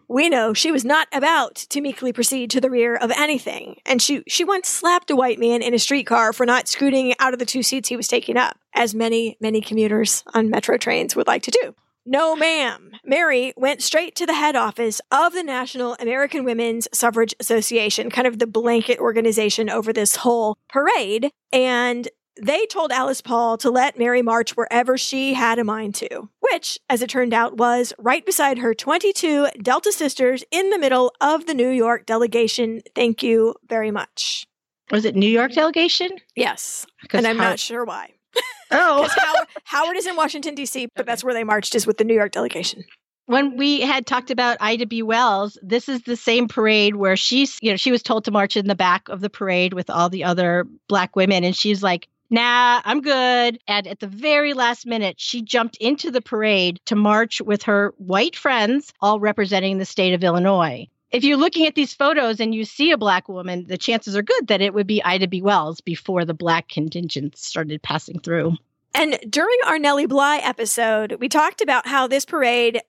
[0.09, 4.01] we know she was not about to meekly proceed to the rear of anything, and
[4.01, 7.39] she, she once slapped a white man in a streetcar for not scooting out of
[7.39, 11.27] the two seats he was taking up, as many, many commuters on metro trains would
[11.27, 11.75] like to do.
[12.09, 12.93] No, ma'am.
[13.05, 18.29] Mary went straight to the head office of the National American Women's Suffrage Association, kind
[18.29, 22.09] of the blanket organization over this whole parade, and
[22.41, 26.79] they told Alice Paul to let Mary march wherever she had a mind to, which,
[26.89, 31.47] as it turned out, was right beside her 22 Delta sisters in the middle of
[31.47, 32.83] the New York delegation.
[32.95, 34.47] Thank you very much.
[34.91, 36.11] Was it New York delegation?
[36.35, 36.87] Yes.
[37.13, 38.13] And I'm not sure why.
[38.73, 39.09] Oh.
[39.17, 42.15] Howard, Howard is in Washington, D.C., but that's where they marched, is with the New
[42.15, 42.83] York delegation.
[43.27, 45.05] when we had talked about Ida B.
[45.05, 48.57] Wells, this is the same parade where she's, you know, she was told to march
[48.57, 51.45] in the back of the parade with all the other black women.
[51.45, 53.59] And she's like, nah, I'm good.
[53.67, 57.95] And at the very last minute, she jumped into the parade to march with her
[57.99, 60.89] white friends, all representing the state of Illinois.
[61.13, 64.23] If you're looking at these photos and you see a black woman, the chances are
[64.23, 65.41] good that it would be Ida B.
[65.41, 68.57] Wells before the black contingent started passing through.
[68.95, 72.81] And during our Nellie Bly episode, we talked about how this parade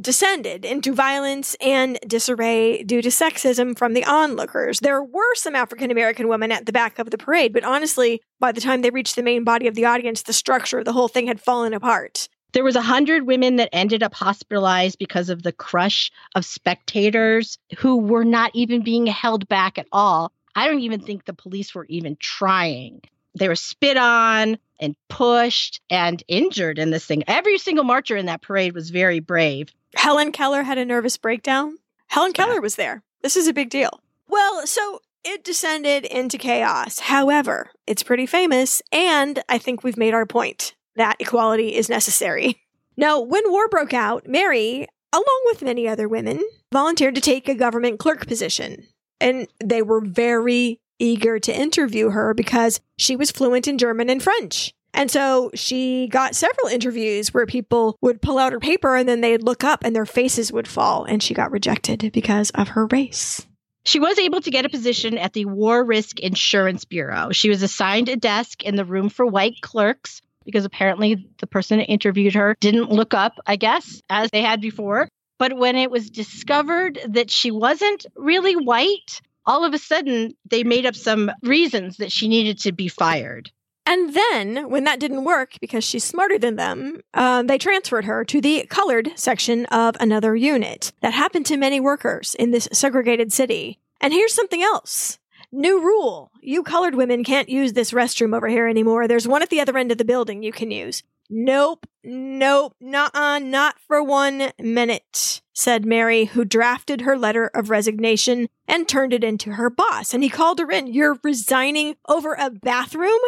[0.00, 4.80] descended into violence and disarray due to sexism from the onlookers.
[4.80, 8.52] There were some African American women at the back of the parade, but honestly, by
[8.52, 11.08] the time they reached the main body of the audience, the structure of the whole
[11.08, 12.28] thing had fallen apart.
[12.52, 17.58] There was a hundred women that ended up hospitalized because of the crush of spectators
[17.78, 20.32] who were not even being held back at all.
[20.54, 23.00] I don't even think the police were even trying.
[23.34, 27.24] They were spit on and pushed and injured in this thing.
[27.26, 29.68] Every single marcher in that parade was very brave.
[29.94, 31.78] Helen Keller had a nervous breakdown.
[32.08, 33.02] Helen Keller was there.
[33.22, 34.00] This is a big deal.
[34.28, 36.98] Well, so it descended into chaos.
[36.98, 42.60] However, it's pretty famous, and I think we've made our point that equality is necessary.
[42.96, 47.54] Now, when war broke out, Mary, along with many other women, volunteered to take a
[47.54, 48.86] government clerk position.
[49.18, 54.22] And they were very eager to interview her because she was fluent in German and
[54.22, 54.72] French.
[54.94, 59.20] And so she got several interviews where people would pull out her paper and then
[59.20, 61.04] they'd look up and their faces would fall.
[61.04, 63.46] And she got rejected because of her race.
[63.84, 67.32] She was able to get a position at the War Risk Insurance Bureau.
[67.32, 71.78] She was assigned a desk in the room for white clerks because apparently the person
[71.78, 75.08] that interviewed her didn't look up, I guess, as they had before.
[75.38, 80.64] But when it was discovered that she wasn't really white, all of a sudden they
[80.64, 83.50] made up some reasons that she needed to be fired.
[83.84, 88.24] And then, when that didn't work because she's smarter than them, uh, they transferred her
[88.24, 90.92] to the colored section of another unit.
[91.00, 93.80] That happened to many workers in this segregated city.
[94.00, 95.18] And here's something else.
[95.50, 96.30] New rule.
[96.40, 99.08] You colored women can't use this restroom over here anymore.
[99.08, 101.02] There's one at the other end of the building you can use.
[101.34, 108.50] Nope, nope, nuh-uh, not for one minute, said Mary, who drafted her letter of resignation
[108.68, 110.12] and turned it into her boss.
[110.12, 110.88] And he called her in.
[110.88, 113.18] You're resigning over a bathroom?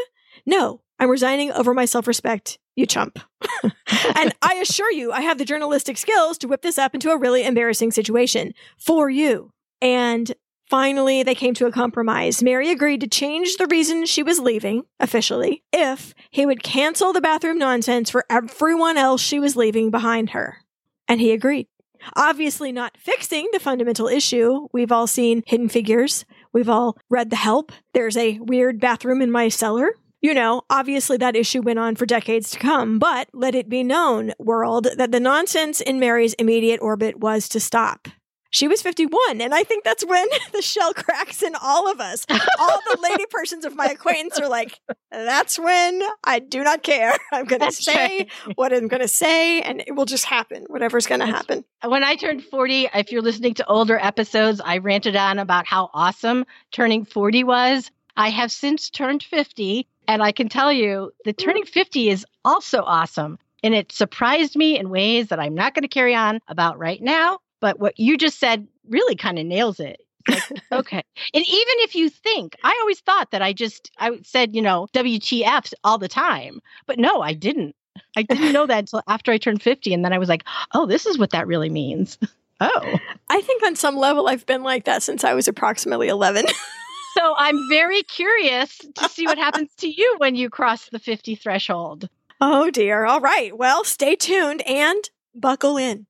[0.44, 3.18] No, I'm resigning over my self respect, you chump.
[3.62, 7.18] and I assure you, I have the journalistic skills to whip this up into a
[7.18, 9.50] really embarrassing situation for you.
[9.80, 10.30] And
[10.68, 12.42] finally, they came to a compromise.
[12.42, 17.20] Mary agreed to change the reason she was leaving officially if he would cancel the
[17.20, 20.58] bathroom nonsense for everyone else she was leaving behind her.
[21.08, 21.68] And he agreed.
[22.16, 24.68] Obviously, not fixing the fundamental issue.
[24.72, 26.26] We've all seen Hidden Figures.
[26.52, 27.72] We've all read The Help.
[27.94, 29.88] There's a weird bathroom in my cellar
[30.24, 33.82] You know, obviously that issue went on for decades to come, but let it be
[33.82, 38.08] known, world, that the nonsense in Mary's immediate orbit was to stop.
[38.54, 42.24] She was 51, and I think that's when the shell cracks in all of us.
[42.30, 44.78] All the lady persons of my acquaintance are like,
[45.10, 47.16] that's when I do not care.
[47.32, 48.32] I'm going to say right.
[48.54, 51.64] what I'm going to say, and it will just happen, whatever's going to happen.
[51.84, 55.90] When I turned 40, if you're listening to older episodes, I ranted on about how
[55.92, 57.90] awesome turning 40 was.
[58.16, 61.44] I have since turned 50, and I can tell you that mm.
[61.44, 63.36] turning 50 is also awesome.
[63.64, 67.02] And it surprised me in ways that I'm not going to carry on about right
[67.02, 67.40] now.
[67.64, 69.98] But what you just said really kind of nails it.
[70.28, 70.42] Like,
[70.72, 71.02] okay.
[71.32, 74.86] And even if you think, I always thought that I just, I said, you know,
[74.92, 76.60] WTF all the time.
[76.84, 77.74] But no, I didn't.
[78.18, 79.94] I didn't know that until after I turned 50.
[79.94, 80.44] And then I was like,
[80.74, 82.18] oh, this is what that really means.
[82.60, 82.98] Oh.
[83.28, 86.46] I think on some level I've been like that since I was approximately 11.
[87.14, 91.34] So I'm very curious to see what happens to you when you cross the 50
[91.34, 92.08] threshold.
[92.40, 93.06] oh dear.
[93.06, 93.58] All right.
[93.58, 96.06] Well, stay tuned and buckle in.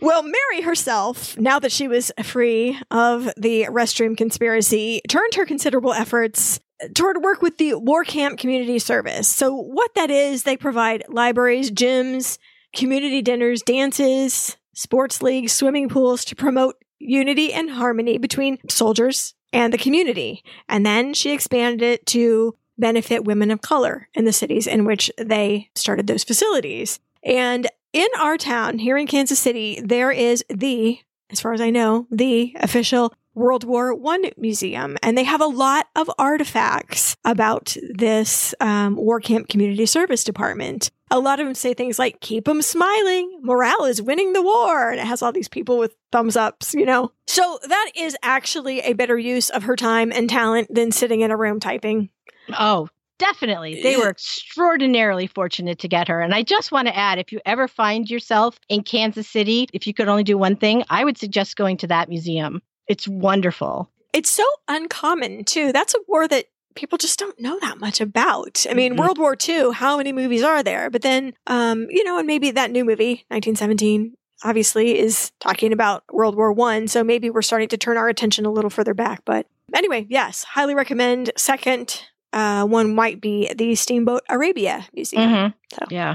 [0.00, 5.92] Well, Mary herself, now that she was free of the restroom conspiracy, turned her considerable
[5.92, 6.60] efforts
[6.94, 9.28] toward work with the War Camp Community Service.
[9.28, 12.38] So, what that is, they provide libraries, gyms,
[12.74, 19.72] community dinners, dances, sports leagues, swimming pools to promote unity and harmony between soldiers and
[19.72, 20.42] the community.
[20.68, 25.10] And then she expanded it to benefit women of color in the cities in which
[25.18, 27.00] they started those facilities.
[27.22, 30.98] And in our town here in Kansas City, there is the,
[31.30, 35.46] as far as I know, the official World War One museum, and they have a
[35.46, 40.90] lot of artifacts about this um, war camp community service department.
[41.12, 44.90] A lot of them say things like "keep them smiling," "morale is winning the war,"
[44.90, 47.12] and it has all these people with thumbs ups, you know.
[47.28, 51.30] So that is actually a better use of her time and talent than sitting in
[51.30, 52.10] a room typing.
[52.58, 52.88] Oh,
[53.20, 53.82] definitely.
[53.82, 56.20] They were extraordinarily fortunate to get her.
[56.20, 59.86] And I just want to add if you ever find yourself in Kansas City, if
[59.86, 62.60] you could only do one thing, I would suggest going to that museum.
[62.88, 63.88] It's wonderful.
[64.12, 65.70] It's so uncommon too.
[65.72, 68.64] That's a war that people just don't know that much about.
[68.68, 68.98] I mean, Mhm.
[68.98, 70.90] World War II, how many movies are there?
[70.90, 76.02] But then, um, you know, and maybe that new movie, 1917, obviously is talking about
[76.12, 76.88] World War One.
[76.88, 79.20] So maybe we're starting to turn our attention a little further back.
[79.24, 81.30] But anyway, yes, highly recommend.
[81.36, 85.30] Second uh, one might be the Steamboat Arabia Museum.
[85.30, 85.54] Mhm.
[85.72, 85.86] So.
[85.90, 86.14] Yeah.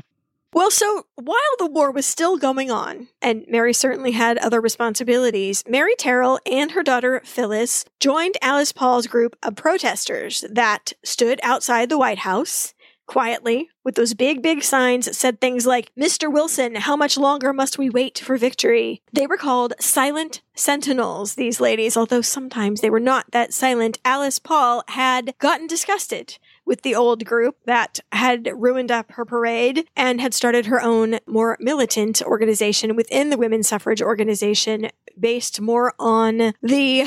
[0.54, 5.62] Well, so while the war was still going on, and Mary certainly had other responsibilities,
[5.68, 11.90] Mary Terrell and her daughter Phyllis joined Alice Paul's group of protesters that stood outside
[11.90, 12.74] the White House
[13.06, 16.32] quietly with those big, big signs that said things like, Mr.
[16.32, 19.02] Wilson, how much longer must we wait for victory?
[19.14, 24.00] They were called silent sentinels, these ladies, although sometimes they were not that silent.
[24.04, 29.88] Alice Paul had gotten disgusted with the old group that had ruined up her parade
[29.96, 34.90] and had started her own more militant organization within the women's suffrage organization
[35.20, 37.06] based more on the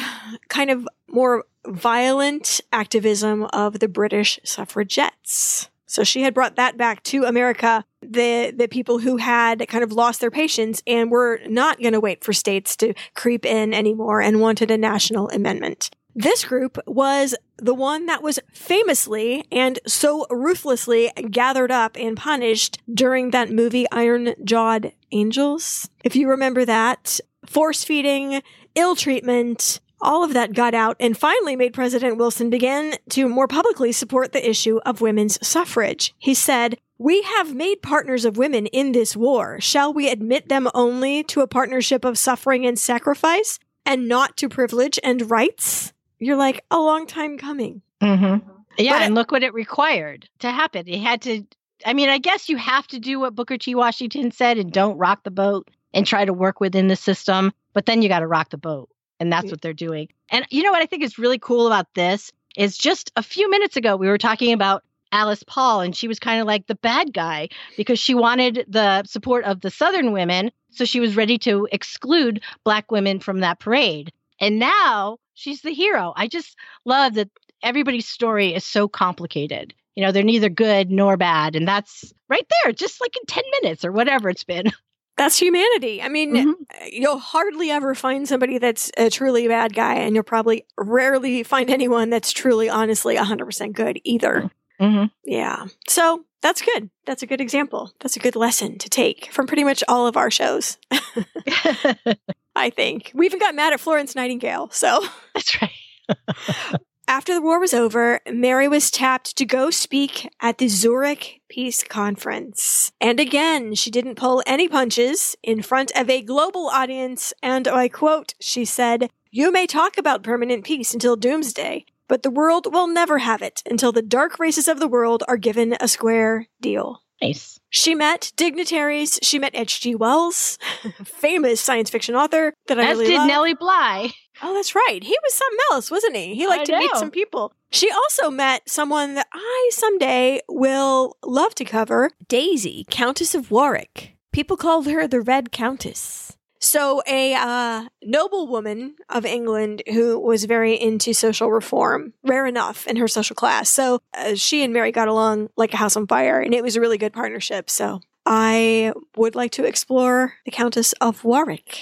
[0.49, 5.69] kind of more violent activism of the British suffragettes.
[5.89, 7.85] So she had brought that back to America.
[8.03, 12.01] The the people who had kind of lost their patience and were not going to
[12.01, 15.91] wait for states to creep in anymore and wanted a national amendment.
[16.15, 22.79] This group was the one that was famously and so ruthlessly gathered up and punished
[22.93, 25.89] during that movie Iron Jawed Angels.
[26.05, 28.43] If you remember that, force feeding,
[28.75, 33.49] ill treatment, all of that got out and finally made President Wilson begin to more
[33.49, 36.15] publicly support the issue of women's suffrage.
[36.19, 39.61] He said, we have made partners of women in this war.
[39.61, 44.49] Shall we admit them only to a partnership of suffering and sacrifice and not to
[44.49, 45.93] privilege and rights?
[46.19, 47.83] You're like, a long time coming.
[48.03, 48.49] Mm-hmm.
[48.79, 50.89] Yeah, But it- and look what it required to happen.
[50.89, 51.45] It had to.
[51.87, 53.77] I mean, I guess you have to do what Booker T.
[53.77, 57.53] Washington said and don't rock the boat and try to work within the system.
[57.73, 58.89] But then you got to rock the boat,
[59.21, 60.09] and that's what they're doing.
[60.31, 63.51] And you know what I think is really cool about this is just a few
[63.51, 66.75] minutes ago we were talking about Alice Paul, and she was kind of like the
[66.75, 71.39] bad guy because she wanted the support of the Southern women, so she was ready
[71.39, 74.13] to exclude Black women from that parade.
[74.41, 76.13] And now she's the hero.
[76.17, 77.31] I just love that
[77.63, 79.75] everybody's story is so complicated.
[79.95, 81.57] You know, they're neither good nor bad.
[81.57, 84.71] And that's right there, just like in 10 minutes or whatever it's been.
[85.19, 86.01] That's humanity.
[86.01, 86.55] I mean, Mhm.
[86.93, 91.69] you'll hardly ever find somebody that's a truly bad guy, and you'll probably rarely find
[91.71, 94.51] anyone that's truly, honestly, 100% good either.
[94.81, 95.07] Mm-hmm.
[95.27, 95.67] Yeah.
[95.89, 96.89] So that's good.
[97.05, 97.93] That's a good example.
[98.01, 100.79] That's a good lesson to take from pretty much all of our shows,
[102.55, 103.11] I think.
[103.15, 104.71] We even got mad at Florence Nightingale.
[104.71, 105.05] So,
[105.35, 106.79] that's right.
[107.09, 111.83] After the war was over, Mary was tapped to go speak at the Zurich Peace
[111.83, 112.93] Conference.
[113.01, 117.89] And again, she didn't pull any punches in front of a global audience, and I
[117.89, 122.87] quote, she said, You may talk about permanent peace until doomsday, but the world will
[122.87, 127.05] never have it until the dark races of the world are given a square deal.
[127.23, 127.59] Nice.
[127.71, 129.19] She met dignitaries.
[129.23, 129.95] She met H.G.
[129.95, 130.59] Wells,
[131.05, 133.29] famous science fiction author that I As really did love.
[133.29, 134.13] Nellie Bly.
[134.43, 135.01] Oh, that's right.
[135.03, 136.35] He was something else, wasn't he?
[136.35, 137.53] He liked I to meet some people.
[137.71, 144.17] She also met someone that I someday will love to cover Daisy, Countess of Warwick.
[144.33, 146.37] People called her the Red Countess.
[146.61, 152.87] So, a uh, noble woman of England who was very into social reform, rare enough
[152.89, 153.69] in her social class.
[153.69, 156.75] So, uh, she and Mary got along like a house on fire, and it was
[156.75, 157.71] a really good partnership.
[157.71, 161.79] So, I would like to explore the Countess of Warwick.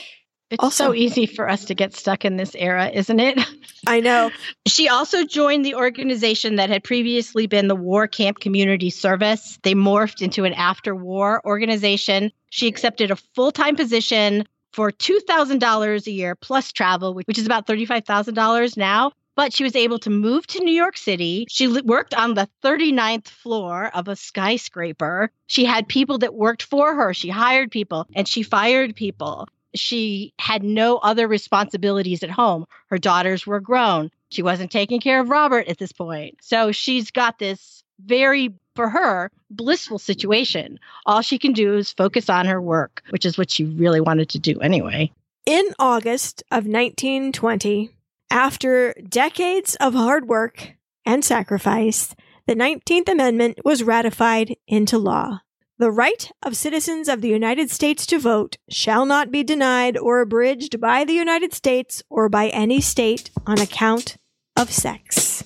[0.50, 3.38] It's Also- so easy for us to get stuck in this era, isn't it?
[3.86, 4.30] I know.
[4.66, 9.58] She also joined the organization that had previously been the War Camp Community Service.
[9.62, 12.30] They morphed into an after war organization.
[12.50, 17.46] She accepted a full time position for $2,000 a year plus travel, which which is
[17.46, 19.12] about $35,000 now.
[19.34, 21.46] But she was able to move to New York City.
[21.50, 25.30] She worked on the 39th floor of a skyscraper.
[25.46, 27.12] She had people that worked for her.
[27.12, 29.46] She hired people and she fired people.
[29.76, 32.66] She had no other responsibilities at home.
[32.88, 34.10] Her daughters were grown.
[34.30, 36.38] She wasn't taking care of Robert at this point.
[36.40, 40.78] So she's got this very, for her, blissful situation.
[41.06, 44.28] All she can do is focus on her work, which is what she really wanted
[44.30, 45.12] to do anyway.
[45.46, 47.90] In August of 1920,
[48.30, 50.74] after decades of hard work
[51.04, 52.14] and sacrifice,
[52.46, 55.40] the 19th Amendment was ratified into law.
[55.78, 60.22] The right of citizens of the United States to vote shall not be denied or
[60.22, 64.16] abridged by the United States or by any state on account
[64.56, 65.44] of sex.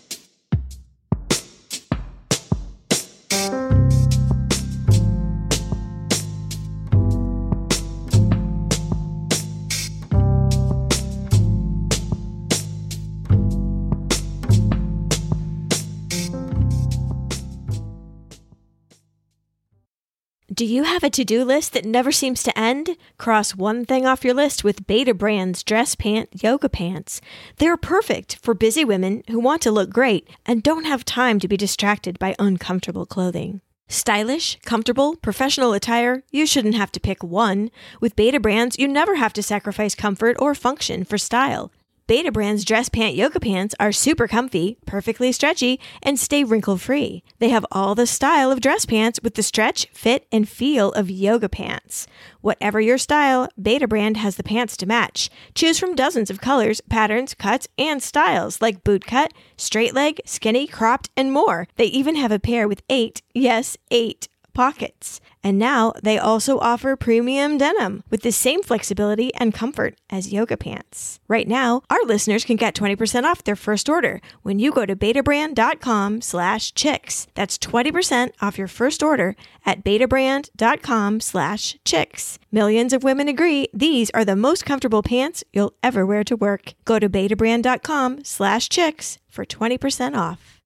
[20.61, 22.99] Do you have a to do list that never seems to end?
[23.17, 27.23] Cross one thing off your list with Betabrand's dress pant yoga pants.
[27.57, 31.49] They're perfect for busy women who want to look great and don't have time to
[31.49, 33.63] be distracted by uncomfortable clothing.
[33.89, 37.71] Stylish, comfortable, professional attire, you shouldn't have to pick one.
[38.03, 41.73] With Betabrands, you never have to sacrifice comfort or function for style.
[42.11, 47.23] Betabrand's dress pant yoga pants are super comfy, perfectly stretchy, and stay wrinkle free.
[47.39, 51.09] They have all the style of dress pants with the stretch, fit, and feel of
[51.09, 52.09] yoga pants.
[52.41, 55.31] Whatever your style, Betabrand has the pants to match.
[55.55, 60.67] Choose from dozens of colors, patterns, cuts, and styles like boot cut, straight leg, skinny,
[60.67, 61.69] cropped, and more.
[61.77, 65.21] They even have a pair with eight, yes, eight pockets.
[65.43, 70.57] And now they also offer premium denim with the same flexibility and comfort as yoga
[70.57, 71.19] pants.
[71.29, 74.95] Right now, our listeners can get 20% off their first order when you go to
[74.95, 77.27] betabrand.com slash chicks.
[77.35, 79.35] That's 20% off your first order
[79.65, 82.39] at betabrand.com slash chicks.
[82.53, 86.75] Millions of women agree these are the most comfortable pants you'll ever wear to work.
[86.85, 90.60] Go to betabrand.com slash chicks for 20% off.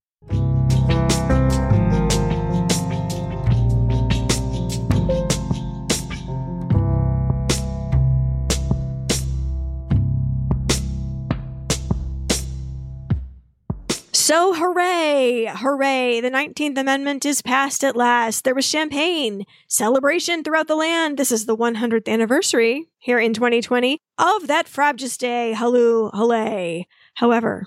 [14.26, 15.52] So, hooray!
[15.54, 16.22] Hooray!
[16.22, 18.42] The 19th Amendment is passed at last.
[18.42, 21.18] There was champagne, celebration throughout the land.
[21.18, 25.52] This is the 100th anniversary here in 2020 of that Frabjous Day.
[25.52, 26.86] Halloo, hooray.
[27.16, 27.66] However,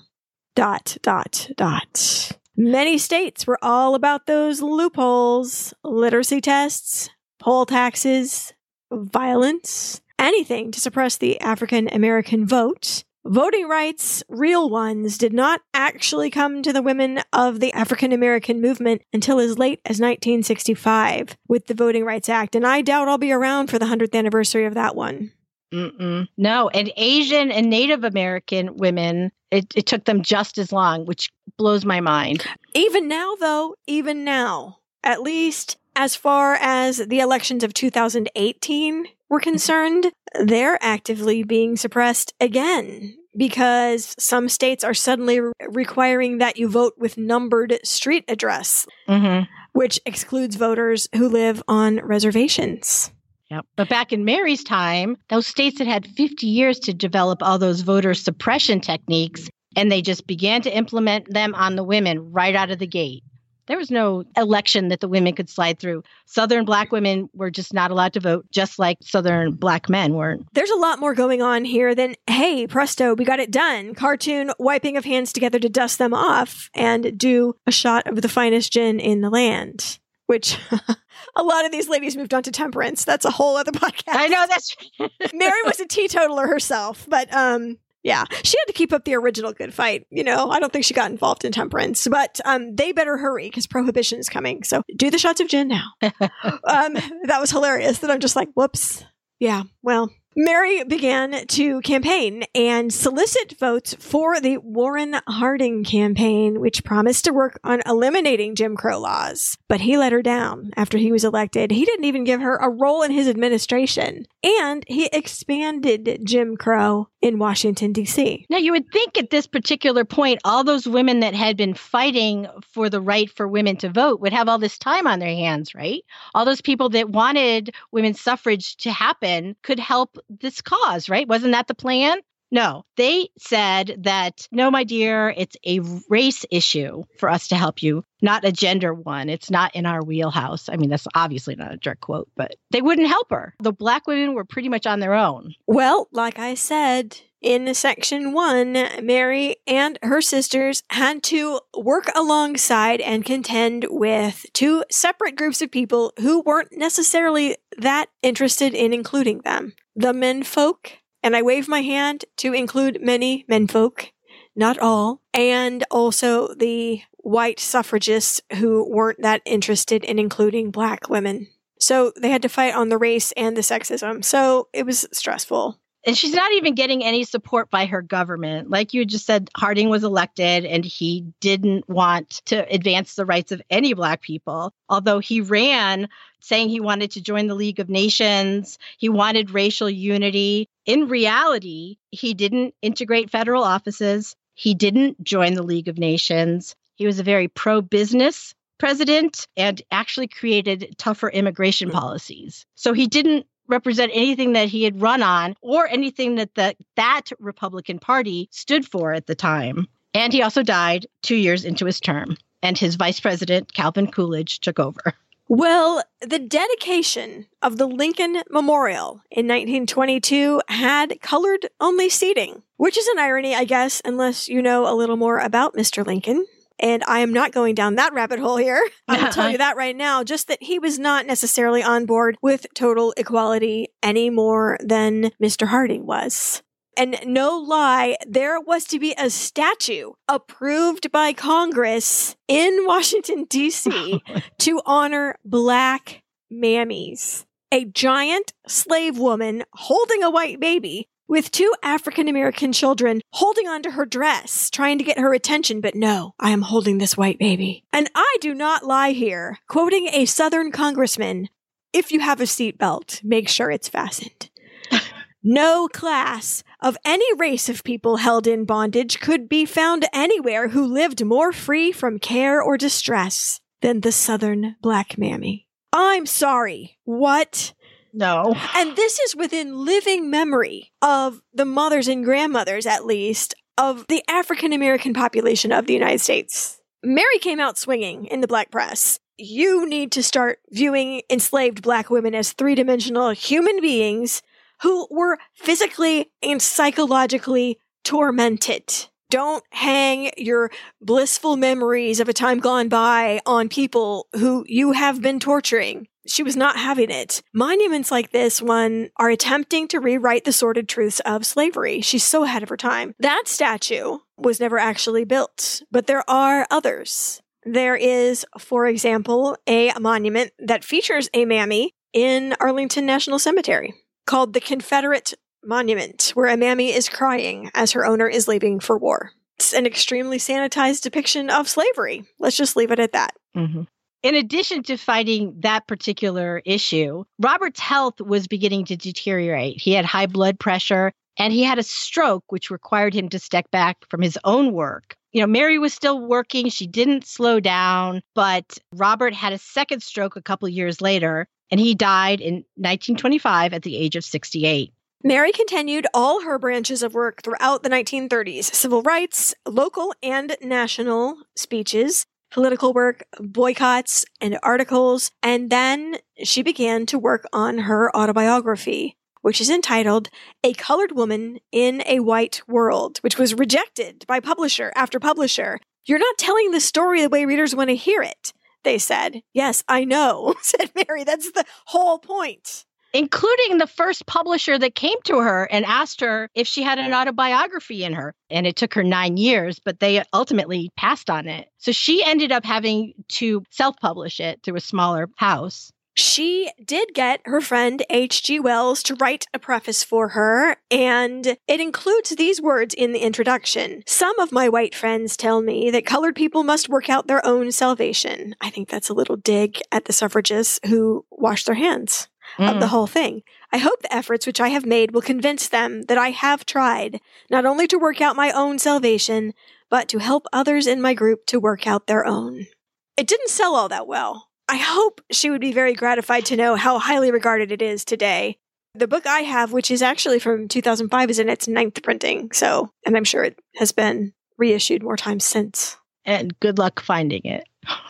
[0.55, 2.32] dot, dot, dot.
[2.55, 8.51] Many states were all about those loopholes, literacy tests, poll taxes,
[8.91, 13.03] violence, anything to suppress the African American vote.
[13.30, 18.61] Voting rights, real ones, did not actually come to the women of the African American
[18.61, 23.17] movement until as late as 1965 with the Voting Rights Act, and I doubt I'll
[23.17, 25.34] be around for the 100th anniversary of that one.
[25.73, 26.30] Mm-mm.
[26.38, 31.30] No, and Asian and Native American women, it, it took them just as long, which
[31.57, 32.45] blows my mind.
[32.73, 39.39] Even now, though, even now, at least as far as the elections of 2018 were
[39.39, 46.67] concerned, they're actively being suppressed again because some states are suddenly re- requiring that you
[46.69, 49.43] vote with numbered street address, Mm-hmm.
[49.73, 53.11] which excludes voters who live on reservations.
[53.51, 53.65] Yep.
[53.78, 57.82] But back in Mary's time, those states had had 50 years to develop all those
[57.82, 59.47] voter suppression techniques.
[59.75, 63.23] and they just began to implement them on the women right out of the gate.
[63.68, 66.03] There was no election that the women could slide through.
[66.26, 70.47] Southern black women were just not allowed to vote, just like Southern black men weren't.
[70.53, 73.93] There's a lot more going on here than, hey, presto, we got it done.
[73.93, 78.30] Cartoon wiping of hands together to dust them off and do a shot of the
[78.30, 79.99] finest gin in the land.
[80.28, 80.57] Which
[81.36, 83.05] a lot of these ladies moved on to temperance.
[83.05, 84.15] That's a whole other podcast.
[84.15, 84.76] I know that's
[85.34, 87.78] Mary was a teetotaler herself, but um
[88.08, 90.08] yeah, she had to keep up the original good fight.
[90.10, 93.49] You know, I don't think she got involved in temperance, but um, they better hurry
[93.49, 94.64] because prohibition is coming.
[94.64, 95.91] So do the shots of gin now.
[96.01, 96.93] um,
[97.26, 97.99] that was hilarious.
[97.99, 99.03] That I'm just like, whoops.
[99.41, 106.83] Yeah, well, Mary began to campaign and solicit votes for the Warren Harding campaign, which
[106.83, 109.57] promised to work on eliminating Jim Crow laws.
[109.67, 111.71] But he let her down after he was elected.
[111.71, 114.27] He didn't even give her a role in his administration.
[114.43, 118.45] And he expanded Jim Crow in Washington, D.C.
[118.47, 122.45] Now, you would think at this particular point, all those women that had been fighting
[122.61, 125.73] for the right for women to vote would have all this time on their hands,
[125.73, 126.03] right?
[126.35, 131.28] All those people that wanted women's suffrage to happen could help this cause, right?
[131.28, 132.19] Wasn't that the plan?
[132.49, 137.84] No, they said that, no, my dear, it's a race issue for us to help
[137.84, 139.28] you, not a gender one.
[139.28, 140.69] It's not in our wheelhouse.
[140.69, 143.53] I mean, that's obviously not a direct quote, but they wouldn't help her.
[143.59, 145.55] The black women were pretty much on their own.
[145.65, 148.73] Well, like I said, in section one,
[149.03, 155.69] Mary and her sisters had to work alongside and contend with two separate groups of
[155.69, 159.73] people who weren't necessarily that interested in including them.
[160.00, 160.91] The menfolk,
[161.24, 164.12] and I wave my hand to include many menfolk,
[164.56, 171.48] not all, and also the white suffragists who weren't that interested in including black women.
[171.80, 174.24] So they had to fight on the race and the sexism.
[174.24, 178.70] So it was stressful and she's not even getting any support by her government.
[178.70, 183.51] Like you just said, Harding was elected and he didn't want to advance the rights
[183.51, 186.08] of any Black people, although he ran
[186.39, 190.70] saying he wanted to join the League of Nations, he wanted racial unity.
[190.86, 196.74] In reality, he didn't integrate federal offices, he didn't join the League of Nations.
[196.95, 202.66] He was a very pro business president and actually created tougher immigration policies.
[202.76, 207.32] So he didn't represent anything that he had run on or anything that the, that
[207.39, 209.88] Republican Party stood for at the time.
[210.13, 214.59] And he also died two years into his term, and his vice president, Calvin Coolidge,
[214.59, 215.13] took over.
[215.49, 223.07] Well, the dedication of the Lincoln Memorial in 1922 had colored only seating, which is
[223.07, 226.05] an irony, I guess, unless you know a little more about Mr.
[226.05, 226.45] Lincoln.
[226.80, 228.88] And I am not going down that rabbit hole here.
[229.07, 230.23] I'll tell you that right now.
[230.23, 235.67] Just that he was not necessarily on board with total equality any more than Mr.
[235.67, 236.61] Harding was.
[236.97, 244.21] And no lie, there was to be a statue approved by Congress in Washington, D.C.
[244.30, 247.45] Oh to honor black mammies.
[247.71, 253.91] A giant slave woman holding a white baby with two African American children holding onto
[253.91, 257.84] her dress, trying to get her attention, but no, I am holding this white baby.
[257.91, 259.59] And I do not lie here.
[259.67, 261.49] Quoting a Southern congressman,
[261.93, 264.49] if you have a seatbelt, make sure it's fastened.
[265.43, 270.86] no class of any race of people held in bondage could be found anywhere who
[270.86, 275.67] lived more free from care or distress than the Southern black mammy.
[275.93, 276.99] I'm sorry.
[277.05, 277.73] What?
[278.18, 278.55] No.
[278.74, 284.24] And this is within living memory of the mothers and grandmothers, at least, of the
[284.28, 286.82] African American population of the United States.
[287.03, 289.20] Mary came out swinging in the black press.
[289.38, 294.41] You need to start viewing enslaved black women as three dimensional human beings
[294.82, 299.07] who were physically and psychologically tormented.
[299.30, 300.71] Don't hang your
[301.01, 306.07] blissful memories of a time gone by on people who you have been torturing.
[306.25, 307.41] She was not having it.
[307.53, 311.99] Monuments like this one are attempting to rewrite the sordid truths of slavery.
[311.99, 313.15] She's so ahead of her time.
[313.19, 317.41] That statue was never actually built, but there are others.
[317.65, 323.93] There is, for example, a monument that features a mammy in Arlington National Cemetery
[324.25, 325.34] called the Confederate
[325.68, 329.32] monument where a mammy is crying as her owner is leaving for war.
[329.57, 332.24] It's an extremely sanitized depiction of slavery.
[332.39, 333.36] Let's just leave it at that.
[333.55, 333.84] Mm-hmm.
[334.24, 339.80] In addition to fighting that particular issue, Robert's health was beginning to deteriorate.
[339.80, 343.70] He had high blood pressure and he had a stroke, which required him to step
[343.72, 345.15] back from his own work.
[345.34, 346.70] You know, Mary was still working.
[346.70, 351.80] She didn't slow down, but Robert had a second stroke a couple years later, and
[351.80, 354.93] he died in 1925 at the age of 68.
[355.24, 361.38] Mary continued all her branches of work throughout the 1930s civil rights, local and national
[361.55, 365.32] speeches, political work, boycotts, and articles.
[365.41, 370.30] And then she began to work on her autobiography, which is entitled
[370.63, 375.80] A Colored Woman in a White World, which was rejected by publisher after publisher.
[376.05, 378.53] You're not telling the story the way readers want to hear it,
[378.84, 379.41] they said.
[379.51, 381.24] Yes, I know, said Mary.
[381.24, 382.86] That's the whole point
[383.18, 387.15] including the first publisher that came to her and asked her if she had an
[387.15, 388.36] autobiography in her.
[388.51, 391.68] And it took her nine years, but they ultimately passed on it.
[391.80, 395.91] So she ended up having to self publish it through a smaller house.
[396.15, 398.59] She did get her friend H.G.
[398.59, 404.01] Wells to write a preface for her, and it includes these words in the introduction.
[404.07, 407.72] Some of my white friends tell me that colored people must work out their own
[407.72, 408.55] salvation.
[408.61, 412.28] I think that's a little dig at the suffragists who wash their hands
[412.58, 412.72] mm.
[412.72, 412.89] of the mm.
[412.89, 413.43] whole thing.
[413.72, 417.20] I hope the efforts which I have made will convince them that I have tried
[417.50, 419.54] not only to work out my own salvation,
[419.89, 422.68] but to help others in my group to work out their own.
[423.16, 424.50] It didn't sell all that well.
[424.70, 428.58] I hope she would be very gratified to know how highly regarded it is today.
[428.93, 432.91] The book I have, which is actually from 2005, is in its ninth printing, so,
[433.06, 435.98] and I'm sure it has been reissued more times since.
[436.26, 437.68] And good luck finding it.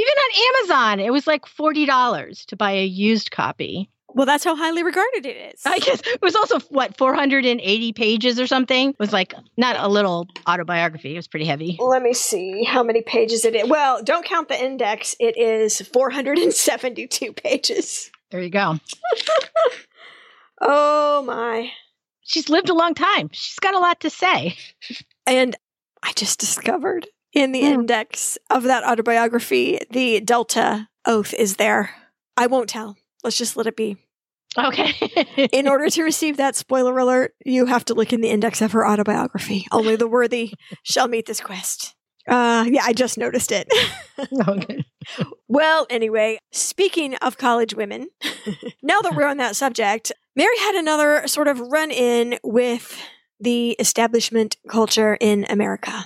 [0.00, 3.90] Even on Amazon, it was like $40 to buy a used copy.
[4.14, 5.60] Well, that's how highly regarded it is.
[5.66, 8.90] I guess it was also what 480 pages or something.
[8.90, 11.12] It was like not a little autobiography.
[11.12, 11.76] It was pretty heavy.
[11.78, 13.68] Let me see how many pages it is.
[13.68, 15.14] Well, don't count the index.
[15.20, 18.10] It is 472 pages.
[18.30, 18.78] There you go.
[20.62, 21.70] oh my.
[22.22, 23.28] She's lived a long time.
[23.32, 24.56] She's got a lot to say.
[25.26, 25.56] And
[26.02, 27.72] I just discovered in the mm.
[27.72, 31.90] index of that autobiography, the Delta oath is there.
[32.36, 32.96] I won't tell.
[33.22, 33.96] Let's just let it be.
[34.58, 34.92] Okay.
[35.52, 38.72] in order to receive that spoiler alert, you have to look in the index of
[38.72, 39.66] her autobiography.
[39.70, 41.94] Only the worthy shall meet this quest.
[42.28, 43.68] Uh, yeah, I just noticed it.
[44.48, 44.84] okay.
[45.48, 48.08] Well, anyway, speaking of college women,
[48.82, 53.00] now that we're on that subject, Mary had another sort of run in with
[53.40, 56.04] the establishment culture in America.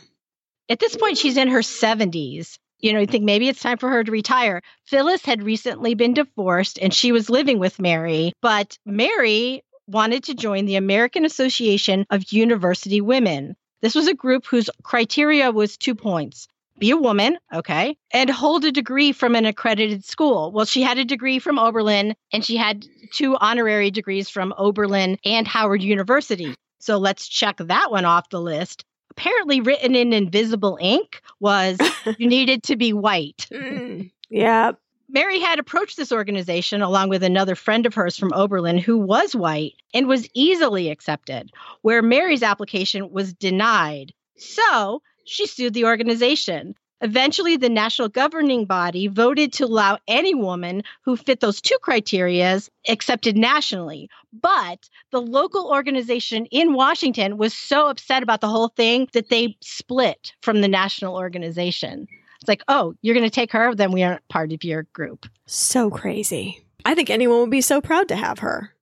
[0.68, 2.58] At this point, she's in her 70s.
[2.80, 4.62] You know, you think maybe it's time for her to retire.
[4.86, 10.34] Phyllis had recently been divorced and she was living with Mary, but Mary wanted to
[10.34, 13.56] join the American Association of University Women.
[13.82, 16.48] This was a group whose criteria was two points
[16.78, 20.50] be a woman, okay, and hold a degree from an accredited school.
[20.50, 25.18] Well, she had a degree from Oberlin and she had two honorary degrees from Oberlin
[25.24, 26.54] and Howard University.
[26.80, 28.84] So let's check that one off the list
[29.16, 31.78] apparently written in invisible ink was
[32.18, 33.46] you needed to be white.
[33.52, 34.72] Mm, yeah.
[35.08, 39.36] Mary had approached this organization along with another friend of hers from Oberlin who was
[39.36, 41.52] white and was easily accepted,
[41.82, 44.12] where Mary's application was denied.
[44.36, 46.74] So she sued the organization.
[47.04, 52.70] Eventually, the national governing body voted to allow any woman who fit those two criterias
[52.88, 54.08] accepted nationally.
[54.32, 59.54] But the local organization in Washington was so upset about the whole thing that they
[59.60, 62.08] split from the national organization.
[62.40, 65.26] It's like, oh, you're going to take her, then we aren't part of your group.
[65.44, 66.64] So crazy.
[66.86, 68.74] I think anyone would be so proud to have her.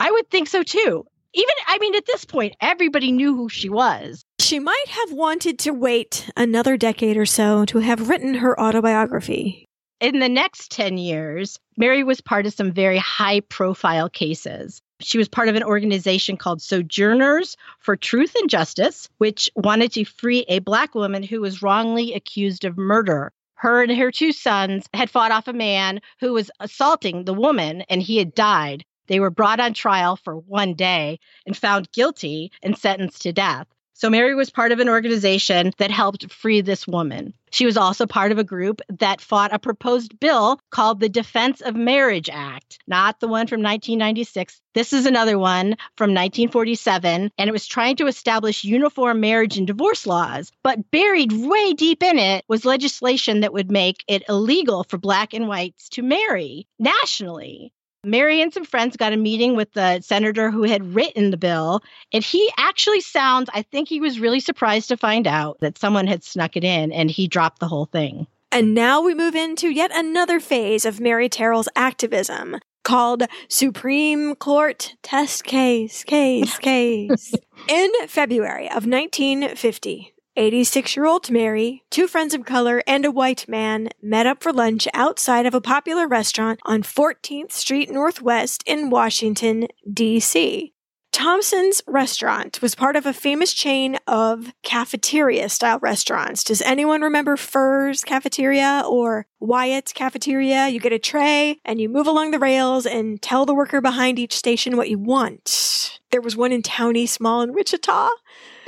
[0.00, 1.06] I would think so too.
[1.32, 4.24] Even, I mean, at this point, everybody knew who she was.
[4.48, 9.66] She might have wanted to wait another decade or so to have written her autobiography.
[10.00, 14.80] In the next 10 years, Mary was part of some very high profile cases.
[15.00, 20.06] She was part of an organization called Sojourners for Truth and Justice, which wanted to
[20.06, 23.30] free a Black woman who was wrongly accused of murder.
[23.56, 27.82] Her and her two sons had fought off a man who was assaulting the woman,
[27.90, 28.86] and he had died.
[29.08, 33.66] They were brought on trial for one day and found guilty and sentenced to death.
[33.98, 37.34] So Mary was part of an organization that helped free this woman.
[37.50, 41.60] She was also part of a group that fought a proposed bill called the Defense
[41.62, 44.60] of Marriage Act, not the one from 1996.
[44.72, 49.66] This is another one from 1947, and it was trying to establish uniform marriage and
[49.66, 50.52] divorce laws.
[50.62, 55.34] But buried way deep in it was legislation that would make it illegal for Black
[55.34, 57.72] and whites to marry nationally.
[58.04, 61.82] Mary and some friends got a meeting with the senator who had written the bill,
[62.12, 66.06] and he actually sounds, I think he was really surprised to find out that someone
[66.06, 68.26] had snuck it in and he dropped the whole thing.
[68.52, 74.94] And now we move into yet another phase of Mary Terrell's activism called Supreme Court
[75.02, 77.34] Test Case, Case, Case.
[77.68, 83.48] in February of 1950, 86 year old Mary, two friends of color, and a white
[83.48, 88.88] man met up for lunch outside of a popular restaurant on 14th Street Northwest in
[88.88, 90.72] Washington, D.C.
[91.10, 96.44] Thompson's restaurant was part of a famous chain of cafeteria style restaurants.
[96.44, 100.68] Does anyone remember Furr's cafeteria or Wyatt's cafeteria?
[100.68, 104.20] You get a tray and you move along the rails and tell the worker behind
[104.20, 105.98] each station what you want.
[106.12, 108.10] There was one in Townie Small in Wichita.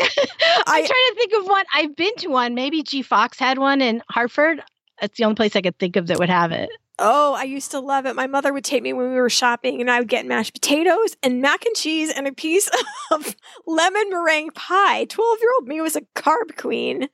[0.66, 1.64] I'm trying to think of one.
[1.74, 2.55] I've been to one.
[2.55, 4.62] Maybe G Fox had one in Hartford.
[5.01, 6.70] That's the only place I could think of that would have it.
[7.03, 8.14] Oh, I used to love it.
[8.14, 11.16] My mother would take me when we were shopping and I would get mashed potatoes
[11.22, 12.68] and mac and cheese and a piece
[13.11, 13.34] of
[13.66, 15.07] lemon meringue pie.
[15.07, 17.09] 12 year old me was a carb queen.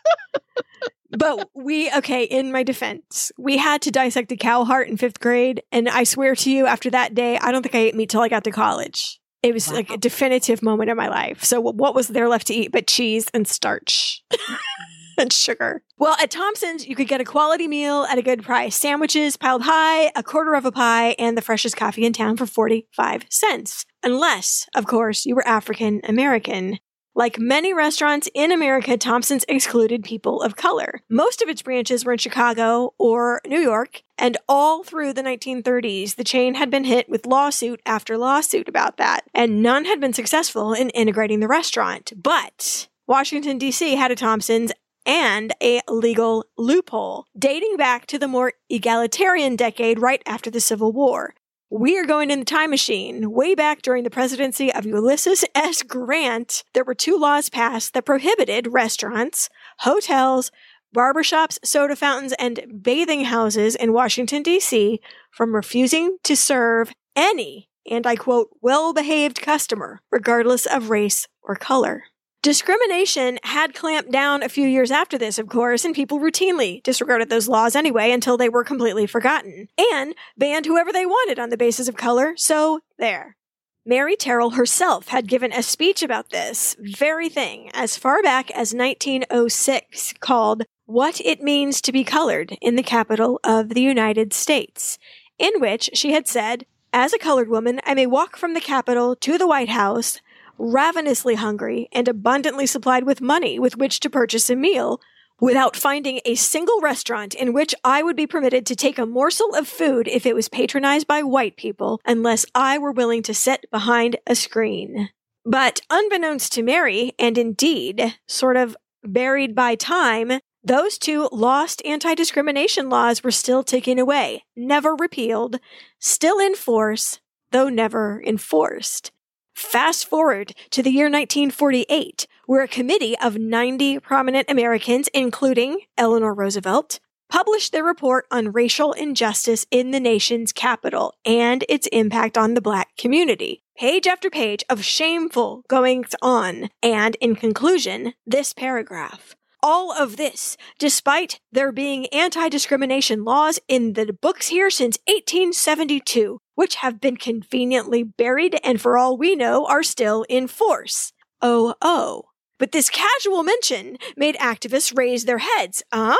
[1.10, 5.20] but we, okay, in my defense, we had to dissect a cow heart in fifth
[5.20, 5.62] grade.
[5.70, 8.22] And I swear to you, after that day, I don't think I ate meat till
[8.22, 9.20] I got to college.
[9.46, 9.74] It was wow.
[9.74, 11.44] like a definitive moment in my life.
[11.44, 14.22] So, what was there left to eat but cheese and starch?
[15.18, 15.82] and sugar.
[15.98, 18.76] Well, at Thompson's, you could get a quality meal at a good price.
[18.76, 22.46] Sandwiches piled high, a quarter of a pie, and the freshest coffee in town for
[22.46, 23.86] 45 cents.
[24.02, 26.78] Unless, of course, you were African American.
[27.16, 31.00] Like many restaurants in America, Thompson's excluded people of color.
[31.08, 36.16] Most of its branches were in Chicago or New York, and all through the 1930s,
[36.16, 40.12] the chain had been hit with lawsuit after lawsuit about that, and none had been
[40.12, 42.12] successful in integrating the restaurant.
[42.14, 43.96] But Washington, D.C.
[43.96, 44.72] had a Thompson's
[45.06, 50.92] and a legal loophole dating back to the more egalitarian decade right after the Civil
[50.92, 51.34] War.
[51.70, 53.32] We are going in the time machine.
[53.32, 55.82] Way back during the presidency of Ulysses S.
[55.82, 59.48] Grant, there were two laws passed that prohibited restaurants,
[59.80, 60.52] hotels,
[60.96, 65.00] barbershops, soda fountains, and bathing houses in Washington, D.C.
[65.32, 71.56] from refusing to serve any, and I quote, well behaved customer, regardless of race or
[71.56, 72.04] color.
[72.46, 77.28] Discrimination had clamped down a few years after this, of course, and people routinely disregarded
[77.28, 81.56] those laws anyway until they were completely forgotten and banned whoever they wanted on the
[81.56, 82.34] basis of color.
[82.36, 83.36] So there.
[83.84, 88.72] Mary Terrell herself had given a speech about this very thing as far back as
[88.72, 94.98] 1906 called What It Means to Be Colored in the Capital of the United States,
[95.36, 99.16] in which she had said, As a colored woman, I may walk from the Capitol
[99.16, 100.20] to the White House
[100.58, 105.00] ravenously hungry and abundantly supplied with money with which to purchase a meal,
[105.40, 109.54] without finding a single restaurant in which I would be permitted to take a morsel
[109.54, 113.70] of food if it was patronized by white people, unless I were willing to sit
[113.70, 115.10] behind a screen.
[115.44, 122.14] But unbeknownst to Mary, and indeed, sort of buried by time, those two lost anti
[122.14, 125.60] discrimination laws were still ticking away, never repealed,
[126.00, 127.20] still in force,
[127.52, 129.12] though never enforced.
[129.56, 136.34] Fast forward to the year 1948, where a committee of 90 prominent Americans, including Eleanor
[136.34, 137.00] Roosevelt,
[137.30, 142.60] published their report on racial injustice in the nation's capital and its impact on the
[142.60, 143.62] black community.
[143.78, 149.34] Page after page of shameful goings on, and in conclusion, this paragraph.
[149.62, 156.38] All of this, despite there being anti discrimination laws in the books here since 1872,
[156.54, 161.12] which have been conveniently buried and for all we know are still in force.
[161.40, 162.24] Oh, oh.
[162.58, 165.82] But this casual mention made activists raise their heads.
[165.92, 166.16] Huh?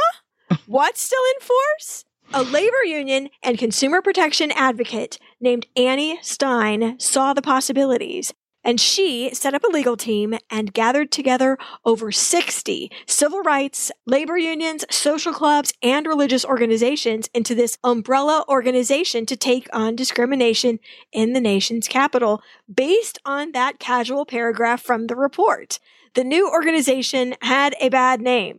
[0.67, 2.05] What's still in force?
[2.35, 8.35] A labor union and consumer protection advocate named Annie Stein saw the possibilities
[8.67, 14.37] and she set up a legal team and gathered together over 60 civil rights, labor
[14.37, 20.81] unions, social clubs, and religious organizations into this umbrella organization to take on discrimination
[21.13, 22.43] in the nation's capital
[22.73, 25.79] based on that casual paragraph from the report.
[26.15, 28.59] The new organization had a bad name.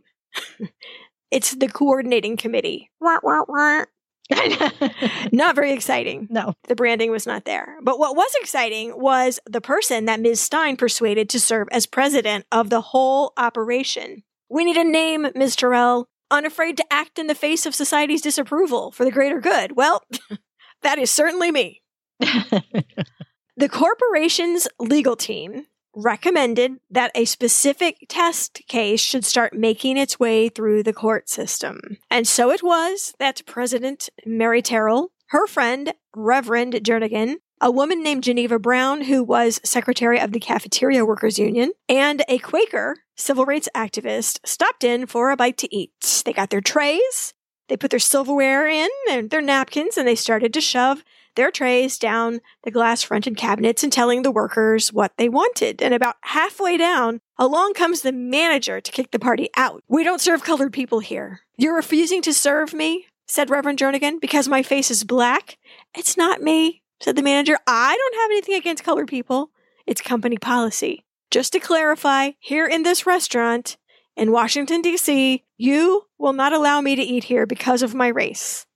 [1.30, 2.90] it's the coordinating committee.
[2.98, 3.84] Wah, wah, wah.
[5.32, 6.26] not very exciting.
[6.30, 6.54] No.
[6.68, 7.76] The branding was not there.
[7.82, 10.40] But what was exciting was the person that Ms.
[10.40, 14.22] Stein persuaded to serve as president of the whole operation.
[14.50, 15.56] We need a name, Ms.
[15.56, 16.08] Terrell.
[16.30, 19.76] Unafraid to act in the face of society's disapproval for the greater good.
[19.76, 20.02] Well,
[20.82, 21.80] that is certainly me.
[22.20, 25.66] the corporation's legal team
[25.98, 31.98] recommended that a specific test case should start making its way through the court system.
[32.10, 38.22] And so it was that President Mary Terrell, her friend, Reverend Jernagin, a woman named
[38.22, 43.68] Geneva Brown, who was secretary of the Cafeteria Workers Union, and a Quaker civil rights
[43.74, 46.22] activist stopped in for a bite to eat.
[46.24, 47.34] They got their trays,
[47.68, 51.02] they put their silverware in and their napkins, and they started to shove
[51.38, 55.80] their trays down the glass fronted cabinets and telling the workers what they wanted.
[55.80, 59.84] And about halfway down, along comes the manager to kick the party out.
[59.88, 61.40] We don't serve colored people here.
[61.56, 63.06] You're refusing to serve me?
[63.28, 65.58] said Reverend Jernagin, because my face is black?
[65.94, 67.56] It's not me, said the manager.
[67.66, 69.50] I don't have anything against colored people.
[69.86, 71.04] It's company policy.
[71.30, 73.76] Just to clarify, here in this restaurant
[74.16, 78.66] in Washington, D.C., you will not allow me to eat here because of my race.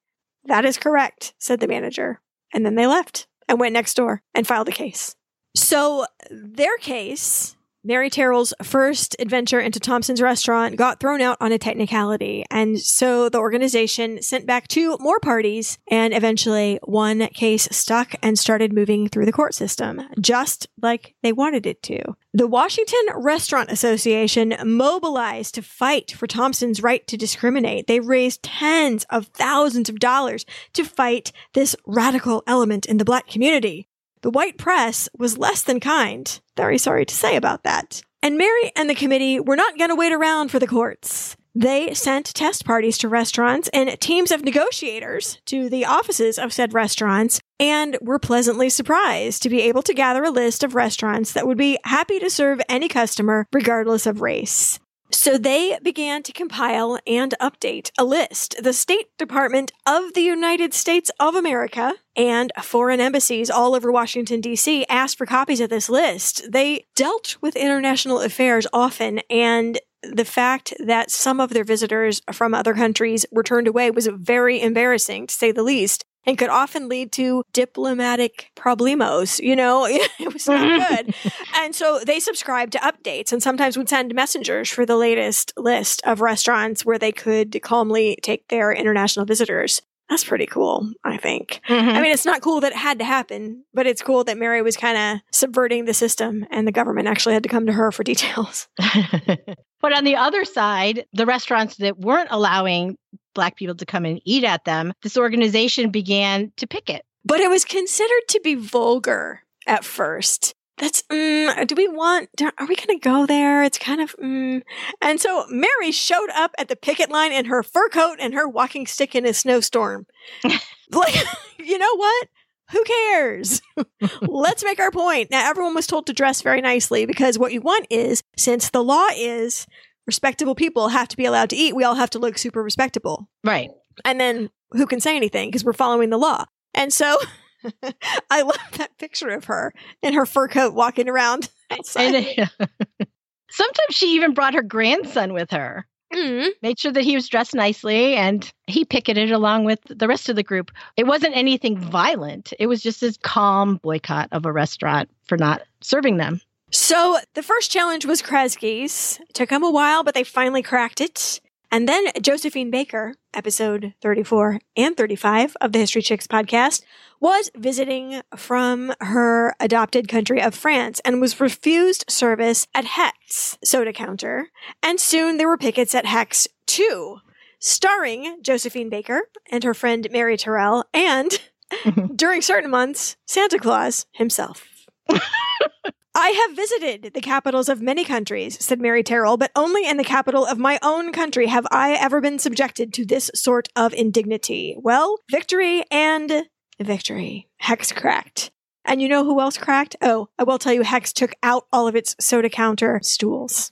[0.44, 2.20] That is correct, said the manager.
[2.52, 5.14] And then they left and went next door and filed a case.
[5.54, 11.58] So their case Mary Terrell's first adventure into Thompson's restaurant got thrown out on a
[11.58, 12.44] technicality.
[12.48, 18.38] And so the organization sent back two more parties and eventually one case stuck and
[18.38, 22.00] started moving through the court system, just like they wanted it to.
[22.32, 27.88] The Washington Restaurant Association mobilized to fight for Thompson's right to discriminate.
[27.88, 33.26] They raised tens of thousands of dollars to fight this radical element in the black
[33.26, 33.88] community.
[34.22, 36.40] The white press was less than kind.
[36.56, 38.02] Very sorry to say about that.
[38.22, 41.36] And Mary and the committee were not going to wait around for the courts.
[41.54, 46.72] They sent test parties to restaurants and teams of negotiators to the offices of said
[46.72, 51.46] restaurants and were pleasantly surprised to be able to gather a list of restaurants that
[51.46, 54.78] would be happy to serve any customer regardless of race.
[55.12, 58.56] So they began to compile and update a list.
[58.62, 64.40] The State Department of the United States of America and foreign embassies all over Washington,
[64.40, 64.84] D.C.
[64.88, 66.50] asked for copies of this list.
[66.50, 72.54] They dealt with international affairs often, and the fact that some of their visitors from
[72.54, 76.88] other countries were turned away was very embarrassing, to say the least and could often
[76.88, 79.40] lead to diplomatic problemos.
[79.40, 81.14] You know, it was not good.
[81.56, 86.02] and so they subscribed to updates and sometimes would send messengers for the latest list
[86.04, 89.82] of restaurants where they could calmly take their international visitors.
[90.12, 91.62] That's pretty cool, I think.
[91.66, 91.88] Mm-hmm.
[91.88, 94.60] I mean, it's not cool that it had to happen, but it's cool that Mary
[94.60, 97.90] was kind of subverting the system and the government actually had to come to her
[97.90, 98.68] for details.
[98.76, 102.98] but on the other side, the restaurants that weren't allowing
[103.34, 107.06] black people to come and eat at them, this organization began to picket.
[107.24, 110.54] But it was considered to be vulgar at first.
[110.78, 113.62] That's, mm, do we want, are we going to go there?
[113.62, 114.62] It's kind of, mm.
[115.00, 118.48] And so Mary showed up at the picket line in her fur coat and her
[118.48, 120.06] walking stick in a snowstorm.
[120.90, 121.14] like,
[121.58, 122.28] you know what?
[122.70, 123.60] Who cares?
[124.22, 125.30] Let's make our point.
[125.30, 128.82] Now, everyone was told to dress very nicely because what you want is, since the
[128.82, 129.66] law is
[130.06, 131.76] respectable people have to be allowed to eat.
[131.76, 133.28] We all have to look super respectable.
[133.44, 133.70] Right.
[134.04, 136.46] And then who can say anything because we're following the law.
[136.74, 137.18] And so
[138.30, 139.72] I love that picture of her
[140.02, 141.48] in her fur coat walking around.
[143.50, 145.86] Sometimes she even brought her grandson with her.
[146.12, 146.48] Mm-hmm.
[146.60, 150.36] Made sure that he was dressed nicely and he picketed along with the rest of
[150.36, 150.70] the group.
[150.96, 152.52] It wasn't anything violent.
[152.58, 156.40] It was just this calm boycott of a restaurant for not serving them.
[156.70, 159.20] So the first challenge was Kresge's.
[159.28, 161.40] It took them a while, but they finally cracked it.
[161.72, 166.82] And then Josephine Baker, episode 34 and 35 of the History Chicks podcast,
[167.18, 173.90] was visiting from her adopted country of France and was refused service at Hecht's soda
[173.90, 174.48] counter.
[174.82, 177.20] And soon there were pickets at Hecht's too,
[177.58, 181.40] starring Josephine Baker and her friend Mary Terrell and,
[182.14, 184.68] during certain months, Santa Claus himself.
[186.32, 190.02] I have visited the capitals of many countries, said Mary Terrell, but only in the
[190.02, 194.74] capital of my own country have I ever been subjected to this sort of indignity.
[194.78, 196.44] Well, victory and
[196.80, 197.50] victory.
[197.58, 198.50] Hecht's cracked.
[198.86, 199.96] And you know who else cracked?
[200.00, 203.70] Oh, I will tell you, Hecht's took out all of its soda counter stools.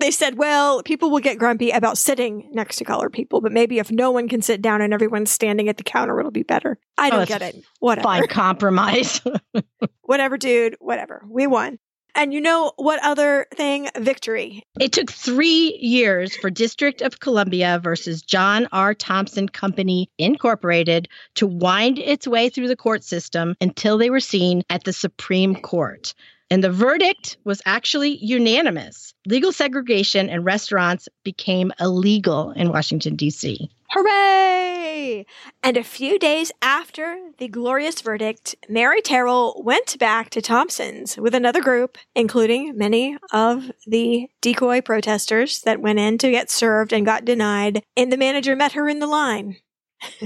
[0.00, 3.78] they said, well, people will get grumpy about sitting next to colored people, but maybe
[3.78, 6.78] if no one can sit down and everyone's standing at the counter, it'll be better.
[6.98, 7.56] I oh, don't oh, get it.
[7.78, 8.04] Whatever.
[8.04, 9.20] Fine compromise.
[10.02, 10.76] whatever, dude.
[10.80, 11.22] Whatever.
[11.28, 11.78] We won.
[12.14, 13.88] And you know what other thing?
[13.96, 14.64] Victory.
[14.80, 18.94] It took three years for District of Columbia versus John R.
[18.94, 24.64] Thompson Company Incorporated to wind its way through the court system until they were seen
[24.70, 26.14] at the Supreme Court.
[26.50, 29.14] And the verdict was actually unanimous.
[29.26, 33.70] Legal segregation in restaurants became illegal in Washington, D.C.
[33.92, 35.26] Hooray!
[35.62, 41.34] And a few days after the glorious verdict, Mary Terrell went back to Thompson's with
[41.34, 47.06] another group, including many of the decoy protesters that went in to get served and
[47.06, 49.56] got denied, and the manager met her in the line.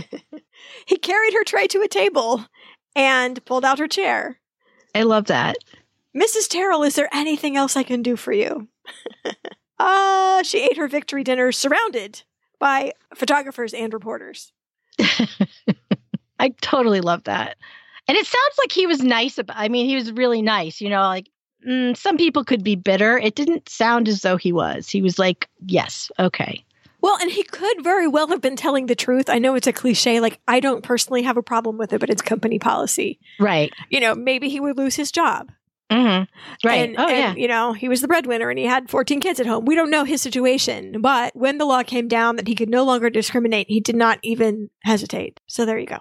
[0.87, 2.47] he carried her tray to a table
[2.95, 4.41] and pulled out her chair.
[4.95, 5.57] I love that.
[6.17, 6.49] Mrs.
[6.49, 8.69] Terrell, is there anything else I can do for you?
[9.79, 12.23] Ah, uh, she ate her victory dinner surrounded
[12.59, 14.53] by photographers and reporters.
[16.39, 17.57] I totally love that.
[18.07, 20.89] And it sounds like he was nice about I mean, he was really nice, you
[20.89, 21.29] know, like
[21.67, 23.19] mm, some people could be bitter.
[23.19, 24.89] It didn't sound as though he was.
[24.89, 26.65] He was like, "Yes, okay."
[27.01, 29.29] Well, and he could very well have been telling the truth.
[29.29, 30.21] I know it's a cliche.
[30.21, 33.21] Like, I don't personally have a problem with it, but it's company policy.
[33.39, 33.71] Right.
[33.91, 35.53] You know, maybe he would lose his job.
[35.93, 36.67] Mm-hmm.
[36.67, 36.89] Right.
[36.89, 37.35] And, oh, and, yeah.
[37.35, 39.65] You know, he was the breadwinner and he had 14 kids at home.
[39.65, 41.01] We don't know his situation.
[41.01, 44.19] But when the law came down that he could no longer discriminate, he did not
[44.23, 45.41] even hesitate.
[45.47, 45.99] So there you go.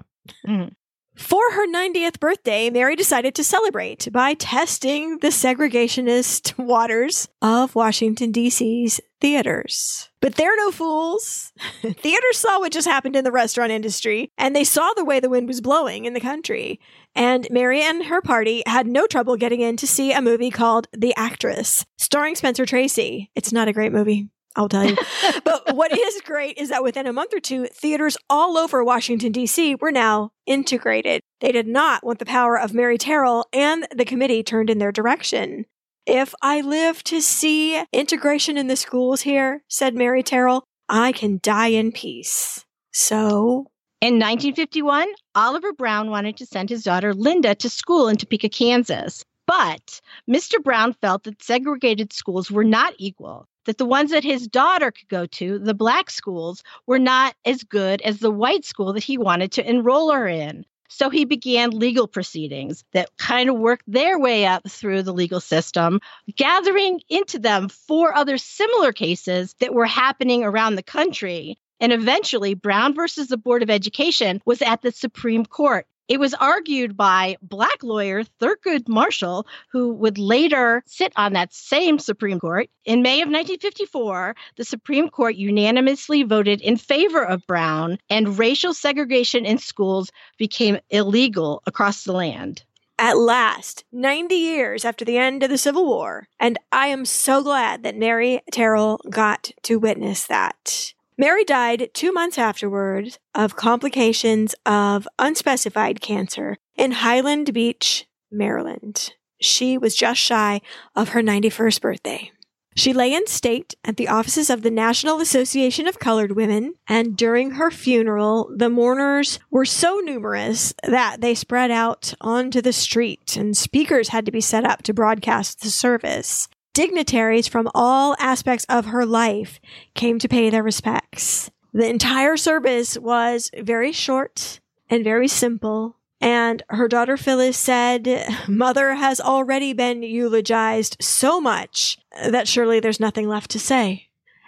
[0.47, 0.71] Mhm.
[1.15, 8.31] For her 90th birthday, Mary decided to celebrate by testing the segregationist waters of Washington,
[8.31, 10.09] D.C.'s theaters.
[10.21, 11.53] But they're no fools.
[11.81, 15.29] theaters saw what just happened in the restaurant industry, and they saw the way the
[15.29, 16.79] wind was blowing in the country.
[17.15, 20.87] And Mary and her party had no trouble getting in to see a movie called
[20.93, 23.29] The Actress, starring Spencer Tracy.
[23.35, 24.29] It's not a great movie.
[24.55, 24.97] I'll tell you.
[25.43, 29.31] but what is great is that within a month or two, theaters all over Washington,
[29.31, 29.75] D.C.
[29.75, 31.21] were now integrated.
[31.41, 34.91] They did not want the power of Mary Terrell, and the committee turned in their
[34.91, 35.65] direction.
[36.05, 41.39] If I live to see integration in the schools here, said Mary Terrell, I can
[41.41, 42.65] die in peace.
[42.91, 43.67] So
[44.03, 49.23] In 1951, Oliver Brown wanted to send his daughter Linda to school in Topeka, Kansas.
[49.47, 50.61] But Mr.
[50.61, 55.07] Brown felt that segregated schools were not equal, that the ones that his daughter could
[55.07, 59.17] go to, the black schools, were not as good as the white school that he
[59.17, 60.65] wanted to enroll her in.
[60.89, 65.39] So he began legal proceedings that kind of worked their way up through the legal
[65.39, 66.01] system,
[66.35, 71.57] gathering into them four other similar cases that were happening around the country.
[71.83, 75.85] And eventually, Brown versus the Board of Education was at the Supreme Court.
[76.07, 81.99] It was argued by black lawyer Thurgood Marshall, who would later sit on that same
[81.99, 82.69] Supreme Court.
[82.85, 88.73] In May of 1954, the Supreme Court unanimously voted in favor of Brown, and racial
[88.73, 92.63] segregation in schools became illegal across the land.
[92.97, 97.43] At last, 90 years after the end of the Civil War, and I am so
[97.43, 100.93] glad that Mary Terrell got to witness that.
[101.17, 109.13] Mary died two months afterwards of complications of unspecified cancer in Highland Beach, Maryland.
[109.39, 110.61] She was just shy
[110.95, 112.31] of her 91st birthday.
[112.75, 117.15] She lay in state at the offices of the National Association of Colored Women, and
[117.15, 123.37] during her funeral, the mourners were so numerous that they spread out onto the street,
[123.37, 126.47] and speakers had to be set up to broadcast the service.
[126.73, 129.59] Dignitaries from all aspects of her life
[129.93, 131.51] came to pay their respects.
[131.71, 134.59] The entire service was very short
[134.89, 135.97] and very simple.
[136.19, 142.99] And her daughter Phyllis said, Mother has already been eulogized so much that surely there's
[142.99, 144.07] nothing left to say.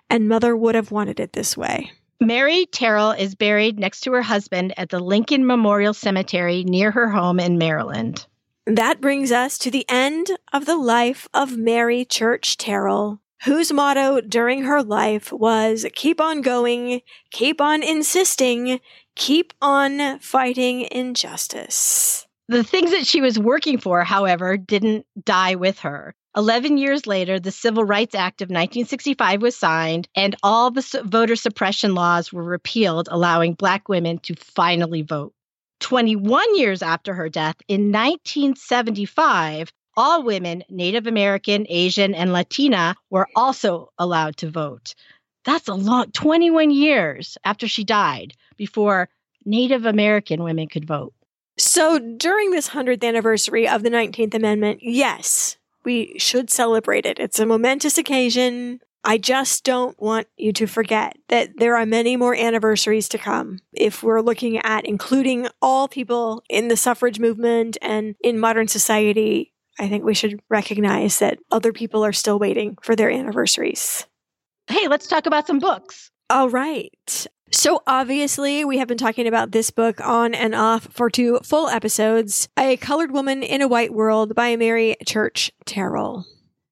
[0.10, 1.92] And Mother would have wanted it this way.
[2.22, 7.10] Mary Terrell is buried next to her husband at the Lincoln Memorial Cemetery near her
[7.10, 8.26] home in Maryland.
[8.68, 14.22] That brings us to the end of the life of Mary Church Terrell, whose motto
[14.22, 18.80] during her life was keep on going, keep on insisting,
[19.16, 22.26] keep on fighting injustice.
[22.48, 26.16] The things that she was working for, however, didn't die with her.
[26.36, 31.36] 11 years later, the Civil Rights Act of 1965 was signed, and all the voter
[31.36, 35.36] suppression laws were repealed, allowing Black women to finally vote.
[35.80, 43.28] 21 years after her death, in 1975, all women, Native American, Asian, and Latina, were
[43.36, 44.96] also allowed to vote.
[45.46, 49.10] That's a long 21 years after she died before
[49.46, 51.14] Native American women could vote.
[51.58, 57.20] So during this 100th anniversary of the 19th Amendment, yes, we should celebrate it.
[57.20, 58.82] It's a momentous occasion.
[59.08, 63.60] I just don't want you to forget that there are many more anniversaries to come.
[63.72, 69.54] If we're looking at including all people in the suffrage movement and in modern society,
[69.80, 74.08] I think we should recognize that other people are still waiting for their anniversaries.
[74.68, 76.10] Hey, let's talk about some books.
[76.32, 77.28] All right.
[77.52, 81.70] So obviously, we have been talking about this book on and off for two full
[81.70, 86.26] episodes A Colored Woman in a White World by Mary Church Terrell.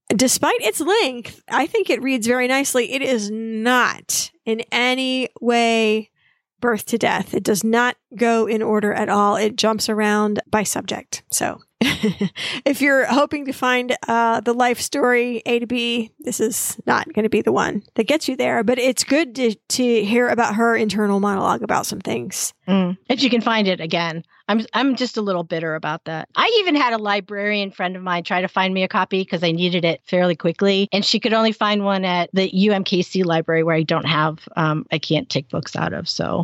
[0.10, 2.94] Despite its length, I think it reads very nicely.
[2.94, 6.12] It is not in any way
[6.60, 7.34] birth to death.
[7.34, 9.36] It does not go in order at all.
[9.36, 11.24] It jumps around by subject.
[11.30, 11.62] So
[12.66, 17.12] if you're hoping to find uh, the life story A to B, this is not
[17.14, 18.64] going to be the one that gets you there.
[18.64, 22.54] But it's good to, to hear about her internal monologue about some things.
[22.68, 22.98] Mm.
[23.10, 24.24] If you can find it again.
[24.50, 26.28] I'm I'm just a little bitter about that.
[26.36, 29.42] I even had a librarian friend of mine try to find me a copy because
[29.42, 33.64] I needed it fairly quickly, and she could only find one at the UMKC library
[33.64, 36.10] where I don't have um, I can't take books out of.
[36.10, 36.44] So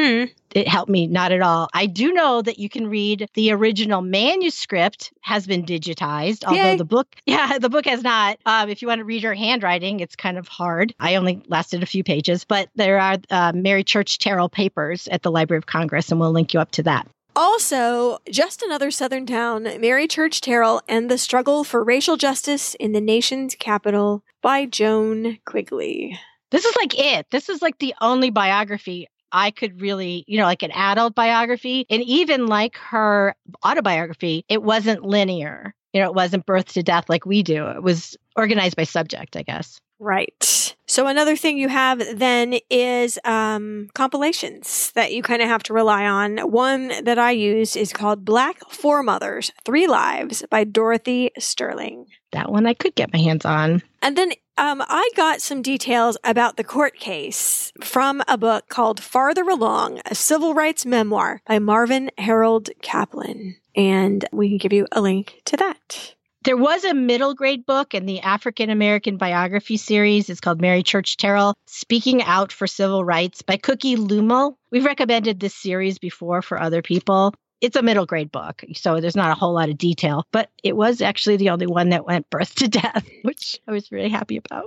[0.00, 0.24] Hmm.
[0.52, 1.68] It helped me not at all.
[1.74, 6.76] I do know that you can read the original manuscript has been digitized, although Yay.
[6.76, 8.38] the book, yeah, the book has not.
[8.46, 10.94] Um, if you want to read her handwriting, it's kind of hard.
[10.98, 15.22] I only lasted a few pages, but there are uh, Mary Church Terrell papers at
[15.22, 17.06] the Library of Congress, and we'll link you up to that.
[17.36, 22.92] Also, just another Southern town, Mary Church Terrell and the Struggle for Racial Justice in
[22.92, 26.18] the Nation's Capital by Joan Quigley.
[26.50, 27.26] This is like it.
[27.30, 31.86] This is like the only biography I could really, you know, like an adult biography.
[31.90, 33.34] And even like her
[33.64, 35.74] autobiography, it wasn't linear.
[35.92, 37.66] You know, it wasn't birth to death like we do.
[37.66, 39.80] It was organized by subject, I guess.
[40.00, 40.74] Right.
[40.86, 45.72] So another thing you have then is um, compilations that you kind of have to
[45.72, 46.38] rely on.
[46.38, 52.06] One that I use is called Black Foremothers: Three Lives by Dorothy Sterling.
[52.32, 53.82] That one I could get my hands on.
[54.02, 59.00] And then um, I got some details about the court case from a book called
[59.00, 63.56] Farther Along, a civil rights memoir by Marvin Harold Caplan.
[63.76, 66.14] And we can give you a link to that.
[66.42, 70.30] There was a middle grade book in the African American biography series.
[70.30, 74.56] It's called Mary Church Terrell Speaking Out for Civil Rights by Cookie Lommel.
[74.70, 77.34] We've recommended this series before for other people.
[77.60, 80.74] It's a middle grade book, so there's not a whole lot of detail, but it
[80.74, 84.38] was actually the only one that went birth to death, which I was really happy
[84.38, 84.64] about.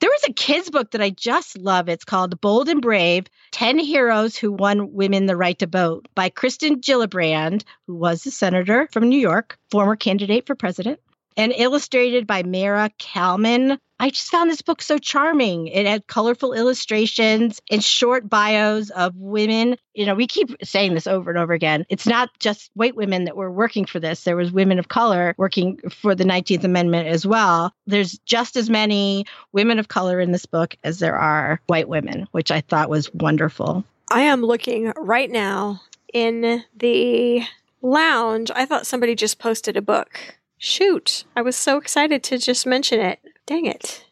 [0.00, 1.90] There was a kids book that I just love.
[1.90, 6.30] It's called Bold and Brave 10 Heroes Who Won Women the Right to Vote by
[6.30, 10.98] Kirsten Gillibrand, who was a senator from New York, former candidate for president
[11.40, 13.78] and illustrated by Maira Kalman.
[13.98, 15.68] I just found this book so charming.
[15.68, 19.76] It had colorful illustrations and short bios of women.
[19.94, 21.86] You know, we keep saying this over and over again.
[21.88, 24.24] It's not just white women that were working for this.
[24.24, 27.72] There was women of color working for the 19th Amendment as well.
[27.86, 32.28] There's just as many women of color in this book as there are white women,
[32.32, 33.82] which I thought was wonderful.
[34.10, 35.80] I am looking right now
[36.12, 37.42] in the
[37.80, 38.50] lounge.
[38.54, 40.36] I thought somebody just posted a book.
[40.62, 43.18] Shoot, I was so excited to just mention it.
[43.46, 44.04] Dang it.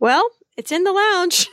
[0.00, 1.46] Well, it's in the lounge.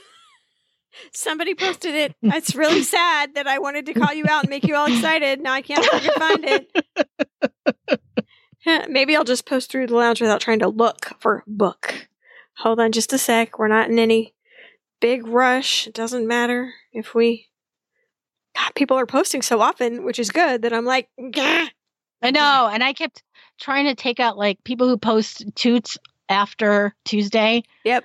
[1.14, 2.15] Somebody posted it.
[2.23, 5.39] It's really sad that I wanted to call you out and make you all excited.
[5.39, 5.85] Now I can't
[6.15, 6.44] find
[8.65, 8.89] it.
[8.89, 12.07] Maybe I'll just post through the lounge without trying to look for book.
[12.57, 13.60] Hold on just a sec.
[13.60, 14.34] We're not in any
[14.99, 15.85] big rush.
[15.85, 17.49] It doesn't matter if we.
[18.56, 21.68] God, people are posting so often, which is good that I'm like, "Gah."
[22.22, 22.69] I know.
[22.72, 23.23] And I kept
[23.60, 25.98] trying to take out like people who post toots
[26.30, 27.64] after Tuesday.
[27.84, 28.03] Yep.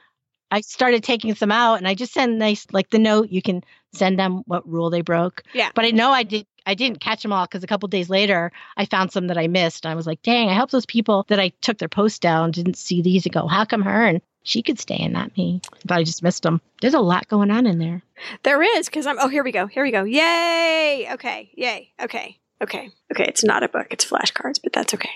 [0.51, 3.64] I started taking some out and I just send nice like the note you can
[3.94, 5.43] send them what rule they broke.
[5.55, 5.70] Yeah.
[5.74, 8.52] But I know I did I didn't catch them all because a couple days later
[8.76, 9.84] I found some that I missed.
[9.84, 12.51] And I was like, dang, I hope those people that I took their post down
[12.51, 15.60] didn't see these and go, how come her and she could stay and not me?
[15.84, 16.60] But I just missed them.
[16.80, 18.02] There's a lot going on in there.
[18.43, 19.18] There is, because I'm.
[19.18, 19.66] Oh, here we go.
[19.66, 20.05] Here we go.
[20.05, 21.09] Yay!
[21.12, 21.51] Okay.
[21.55, 21.93] Yay.
[22.01, 22.39] Okay.
[22.62, 22.90] Okay.
[23.12, 23.24] Okay.
[23.24, 25.10] It's not a book, it's flashcards, but that's okay.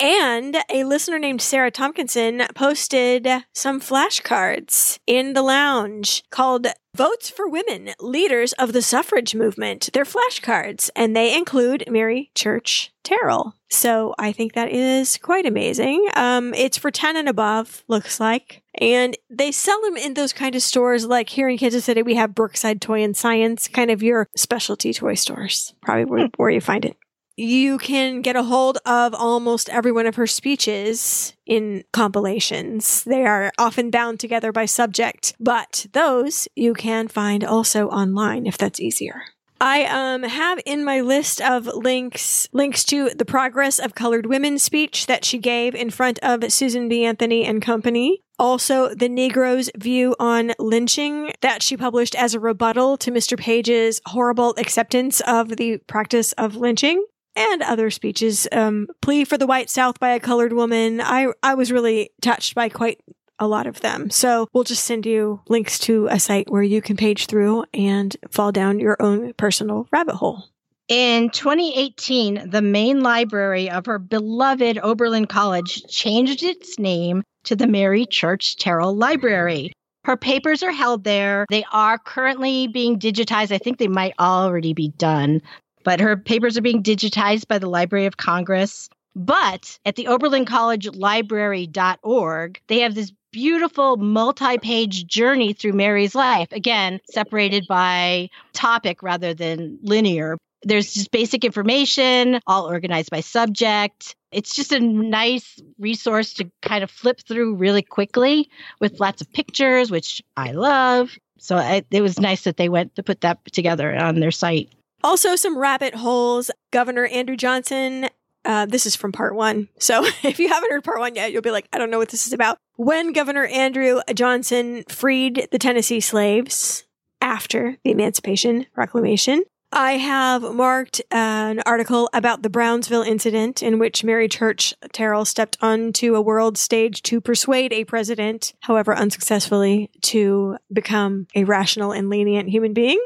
[0.00, 7.46] And a listener named Sarah Tompkinson posted some flashcards in the lounge called Votes for
[7.46, 9.90] Women, Leaders of the Suffrage Movement.
[9.92, 13.54] They're flashcards, and they include Mary Church Terrell.
[13.68, 16.08] So I think that is quite amazing.
[16.16, 18.62] Um, it's for 10 and above, looks like.
[18.74, 22.14] And they sell them in those kind of stores like here in Kansas City, we
[22.14, 26.62] have Brookside Toy and Science, kind of your specialty toy stores, probably where, where you
[26.62, 26.96] find it
[27.40, 33.02] you can get a hold of almost every one of her speeches in compilations.
[33.04, 38.58] They are often bound together by subject, but those you can find also online if
[38.58, 39.22] that's easier.
[39.58, 44.58] I um, have in my list of links links to the progress of colored women
[44.58, 47.04] speech that she gave in front of Susan B.
[47.04, 48.22] Anthony and Company.
[48.38, 53.38] Also, the Negro's view on lynching that she published as a rebuttal to Mr.
[53.38, 57.04] Page's horrible acceptance of the practice of lynching
[57.40, 58.46] and other speeches.
[58.52, 61.00] Um, plea for the white South by a colored woman.
[61.00, 63.00] I I was really touched by quite
[63.38, 64.10] a lot of them.
[64.10, 68.14] So we'll just send you links to a site where you can page through and
[68.30, 70.44] fall down your own personal rabbit hole.
[70.88, 77.68] In 2018, the main library of her beloved Oberlin College changed its name to the
[77.68, 79.72] Mary Church Terrell Library.
[80.04, 81.46] Her papers are held there.
[81.48, 83.52] They are currently being digitized.
[83.52, 85.42] I think they might already be done,
[85.84, 88.88] but her papers are being digitized by the Library of Congress.
[89.16, 96.14] But at the Oberlin College Library.org, they have this beautiful multi page journey through Mary's
[96.14, 100.36] life, again, separated by topic rather than linear.
[100.62, 104.14] There's just basic information, all organized by subject.
[104.30, 108.48] It's just a nice resource to kind of flip through really quickly
[108.78, 111.16] with lots of pictures, which I love.
[111.38, 114.70] So I, it was nice that they went to put that together on their site.
[115.02, 116.50] Also, some rabbit holes.
[116.70, 118.08] Governor Andrew Johnson.
[118.44, 119.68] Uh, this is from part one.
[119.78, 122.08] So if you haven't heard part one yet, you'll be like, I don't know what
[122.08, 122.58] this is about.
[122.76, 126.84] When Governor Andrew Johnson freed the Tennessee slaves
[127.20, 134.02] after the Emancipation Proclamation, I have marked an article about the Brownsville incident in which
[134.02, 140.56] Mary Church Terrell stepped onto a world stage to persuade a president, however unsuccessfully, to
[140.72, 142.98] become a rational and lenient human being.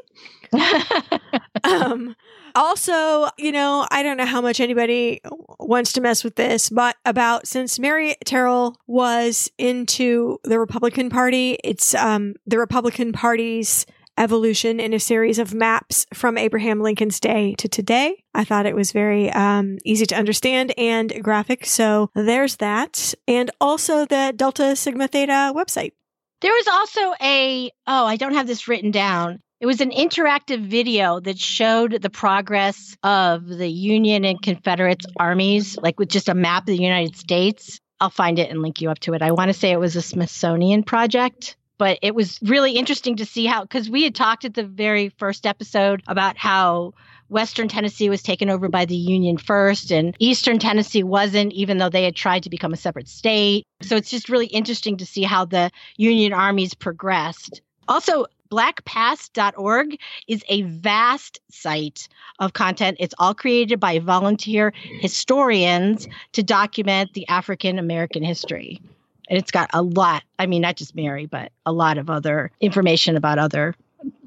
[1.65, 2.15] um,
[2.55, 5.21] also, you know, I don't know how much anybody
[5.59, 11.59] wants to mess with this, but about since Mary Terrell was into the Republican Party,
[11.65, 13.87] it's um, the Republican Party's
[14.17, 18.23] evolution in a series of maps from Abraham Lincoln's day to today.
[18.35, 21.67] I thought it was very um, easy to understand and graphic.
[21.67, 23.15] So there's that.
[23.27, 25.93] And also the Delta Sigma Theta website.
[26.41, 29.41] There was also a, oh, I don't have this written down.
[29.65, 35.79] It was an interactive video that showed the progress of the Union and Confederate armies,
[35.79, 37.81] like with just a map of the United States.
[37.99, 39.23] I'll find it and link you up to it.
[39.23, 43.27] I want to say it was a Smithsonian project but it was really interesting to
[43.27, 46.93] see how because we had talked at the very first episode about how
[47.29, 51.89] Western Tennessee was taken over by the Union first, and Eastern Tennessee wasn't, even though
[51.89, 53.65] they had tried to become a separate state.
[53.83, 57.61] So it's just really interesting to see how the Union armies progressed.
[57.89, 59.99] Also, blackpast.org
[60.29, 62.09] is a vast site
[62.39, 62.97] of content.
[63.01, 68.81] It's all created by volunteer historians to document the African American history.
[69.29, 72.51] And it's got a lot, I mean, not just Mary, but a lot of other
[72.61, 73.75] information about other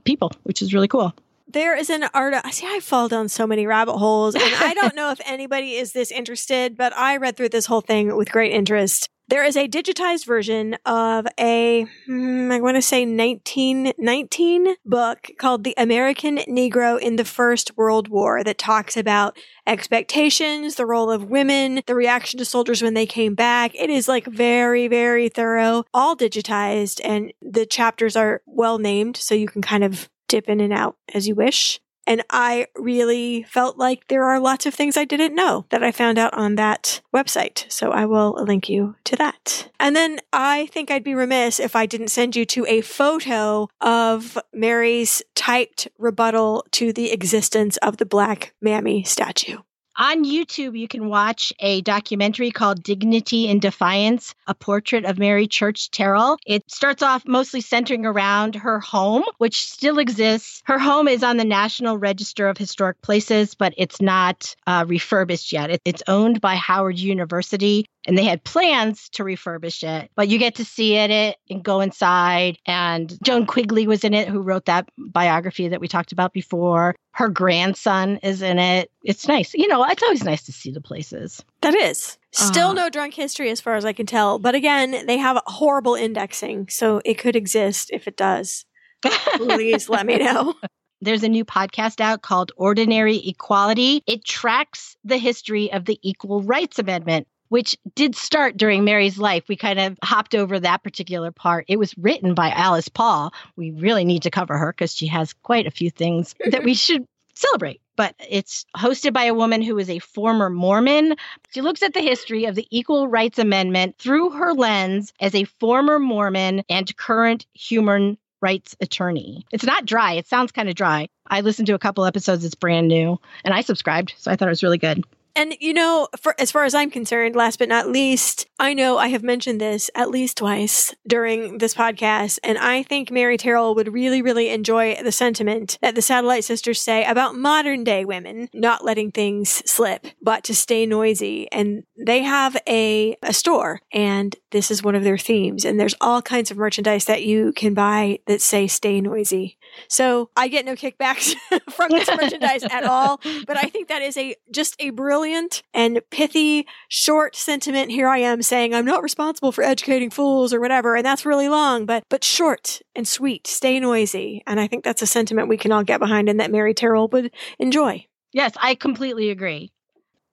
[0.06, 1.14] people, which is really cool.
[1.50, 2.52] There is an article.
[2.52, 5.94] See, I fall down so many rabbit holes, and I don't know if anybody is
[5.94, 9.08] this interested, but I read through this whole thing with great interest.
[9.30, 15.66] There is a digitized version of a, hmm, I want to say 1919 book called
[15.66, 21.26] The American Negro in the First World War that talks about expectations, the role of
[21.26, 23.76] women, the reaction to soldiers when they came back.
[23.76, 29.36] It is like very, very thorough, all digitized, and the chapters are well named, so
[29.36, 31.82] you can kind of dip in and out as you wish.
[32.08, 35.92] And I really felt like there are lots of things I didn't know that I
[35.92, 37.70] found out on that website.
[37.72, 39.70] So I will link you to that.
[39.80, 43.68] And then I think I'd be remiss if I didn't send you to a photo
[43.82, 49.58] of Mary's typed rebuttal to the existence of the Black Mammy statue.
[50.00, 55.48] On YouTube, you can watch a documentary called Dignity in Defiance, a portrait of Mary
[55.48, 56.38] Church Terrell.
[56.46, 60.62] It starts off mostly centering around her home, which still exists.
[60.66, 65.52] Her home is on the National Register of Historic Places, but it's not uh, refurbished
[65.52, 65.72] yet.
[65.72, 70.40] It, it's owned by Howard University and they had plans to refurbish it, but you
[70.40, 72.58] get to see it and go inside.
[72.66, 76.96] And Joan Quigley was in it, who wrote that biography that we talked about before.
[77.18, 78.92] Her grandson is in it.
[79.04, 79.56] It's nice.
[79.56, 81.44] You know, it's always nice to see the places.
[81.62, 82.16] That is.
[82.32, 84.38] Still uh, no drunk history as far as I can tell.
[84.38, 88.66] But again, they have horrible indexing, so it could exist if it does.
[89.02, 90.54] Please let me know.
[91.02, 94.04] There's a new podcast out called Ordinary Equality.
[94.06, 99.44] It tracks the history of the Equal Rights Amendment, which did start during Mary's life.
[99.48, 101.66] We kind of hopped over that particular part.
[101.68, 103.34] It was written by Alice Paul.
[103.56, 106.74] We really need to cover her because she has quite a few things that we
[106.76, 107.06] should
[107.36, 107.82] celebrate.
[107.96, 111.16] But it's hosted by a woman who is a former Mormon.
[111.52, 115.46] She looks at the history of the Equal Rights Amendment through her lens as a
[115.46, 119.46] former Mormon and current human rights attorney.
[119.52, 120.14] It's not dry.
[120.14, 121.10] It sounds kind of dry.
[121.28, 122.46] I listened to a couple episodes.
[122.46, 124.14] It's brand new and I subscribed.
[124.18, 125.04] So I thought it was really good.
[125.38, 128.98] And you know, for as far as I'm concerned, last but not least, I know
[128.98, 133.76] I have mentioned this at least twice during this podcast, and I think Mary Terrell
[133.76, 138.50] would really, really enjoy the sentiment that the Satellite Sisters say about modern day women
[138.52, 141.48] not letting things slip, but to stay noisy.
[141.52, 145.66] And they have a, a store, and this is one of their themes.
[145.66, 149.60] And there's all kinds of merchandise that you can buy that say stay noisy.
[149.88, 151.36] So I get no kickbacks
[151.72, 156.02] from this merchandise at all, but I think that is a just a brilliant and
[156.12, 157.92] pithy short sentiment.
[157.92, 161.50] Here I am saying I'm not responsible for educating fools or whatever, and that's really
[161.50, 163.48] long, but but short and sweet.
[163.48, 166.52] Stay noisy, and I think that's a sentiment we can all get behind and that
[166.52, 168.06] Mary Terrell would enjoy.
[168.34, 169.72] Yes, I completely agree.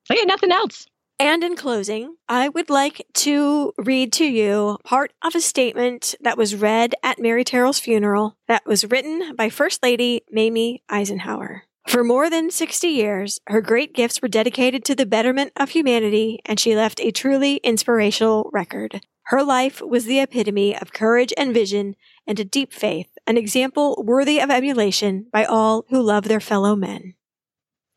[0.09, 0.85] Got nothing else.
[1.19, 6.37] And in closing, I would like to read to you part of a statement that
[6.37, 11.63] was read at Mary Terrell's funeral that was written by First Lady Mamie Eisenhower.
[11.87, 16.39] For more than 60 years, her great gifts were dedicated to the betterment of humanity,
[16.43, 19.01] and she left a truly inspirational record.
[19.27, 21.95] Her life was the epitome of courage and vision
[22.27, 26.75] and a deep faith, an example worthy of emulation by all who love their fellow
[26.75, 27.13] men.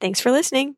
[0.01, 0.77] Thanks for listening.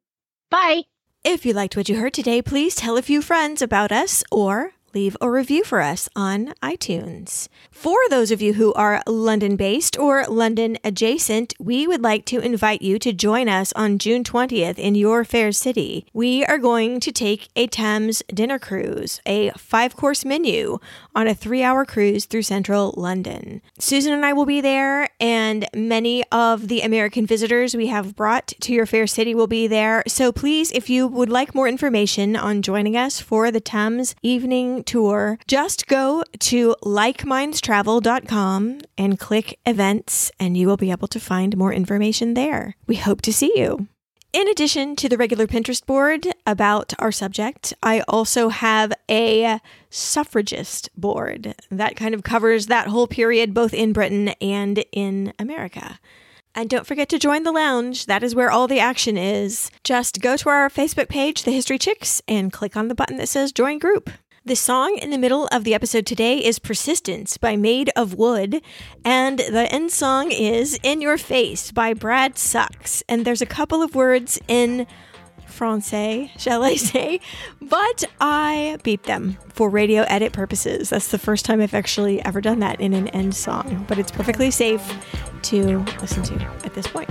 [0.50, 0.84] Bye.
[1.22, 4.72] If you liked what you heard today, please tell a few friends about us or
[4.94, 7.48] leave a review for us on iTunes.
[7.70, 12.40] For those of you who are London based or London adjacent, we would like to
[12.40, 16.06] invite you to join us on June 20th in your fair city.
[16.12, 20.78] We are going to take a Thames dinner cruise, a five course menu
[21.14, 23.62] on a three hour cruise through central London.
[23.78, 28.48] Susan and I will be there, and many of the American visitors we have brought
[28.60, 30.02] to your fair city will be there.
[30.06, 34.79] So please, if you would like more information on joining us for the Thames evening
[34.86, 41.56] tour, just go to likemindstravel.com and click events, and you will be able to find
[41.56, 42.76] more information there.
[42.86, 43.88] We hope to see you.
[44.32, 49.58] In addition to the regular Pinterest board about our subject, I also have a
[49.90, 55.98] suffragist board that kind of covers that whole period both in Britain and in America.
[56.54, 58.06] And don't forget to join the lounge.
[58.06, 59.70] That is where all the action is.
[59.82, 63.28] Just go to our Facebook page, The History Chicks, and click on the button that
[63.28, 64.10] says Join Group.
[64.42, 68.62] The song in the middle of the episode today is Persistence by Made of Wood,
[69.04, 73.02] and the end song is In Your Face by Brad Sucks.
[73.06, 74.86] And there's a couple of words in
[75.46, 77.20] Francais, shall I say,
[77.60, 80.88] but I beat them for radio edit purposes.
[80.88, 84.10] That's the first time I've actually ever done that in an end song, but it's
[84.10, 84.82] perfectly safe
[85.42, 86.34] to listen to
[86.64, 87.10] at this point.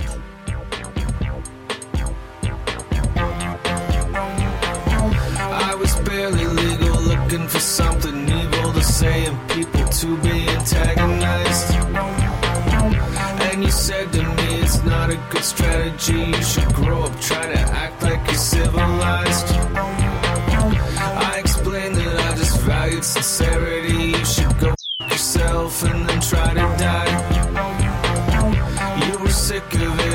[5.52, 6.79] I was barely legal,
[7.30, 11.74] looking for something evil to say and people to be antagonized.
[13.52, 16.32] And you said to me, it's not a good strategy.
[16.32, 19.46] You should grow up, try to act like you're civilized.
[20.98, 24.18] I explained that I just valued sincerity.
[24.18, 24.74] You should go
[25.08, 27.10] yourself and then try to die.
[29.06, 30.09] You were sick of it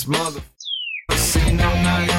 [0.00, 0.40] this mother
[1.12, 2.10] sitting all night.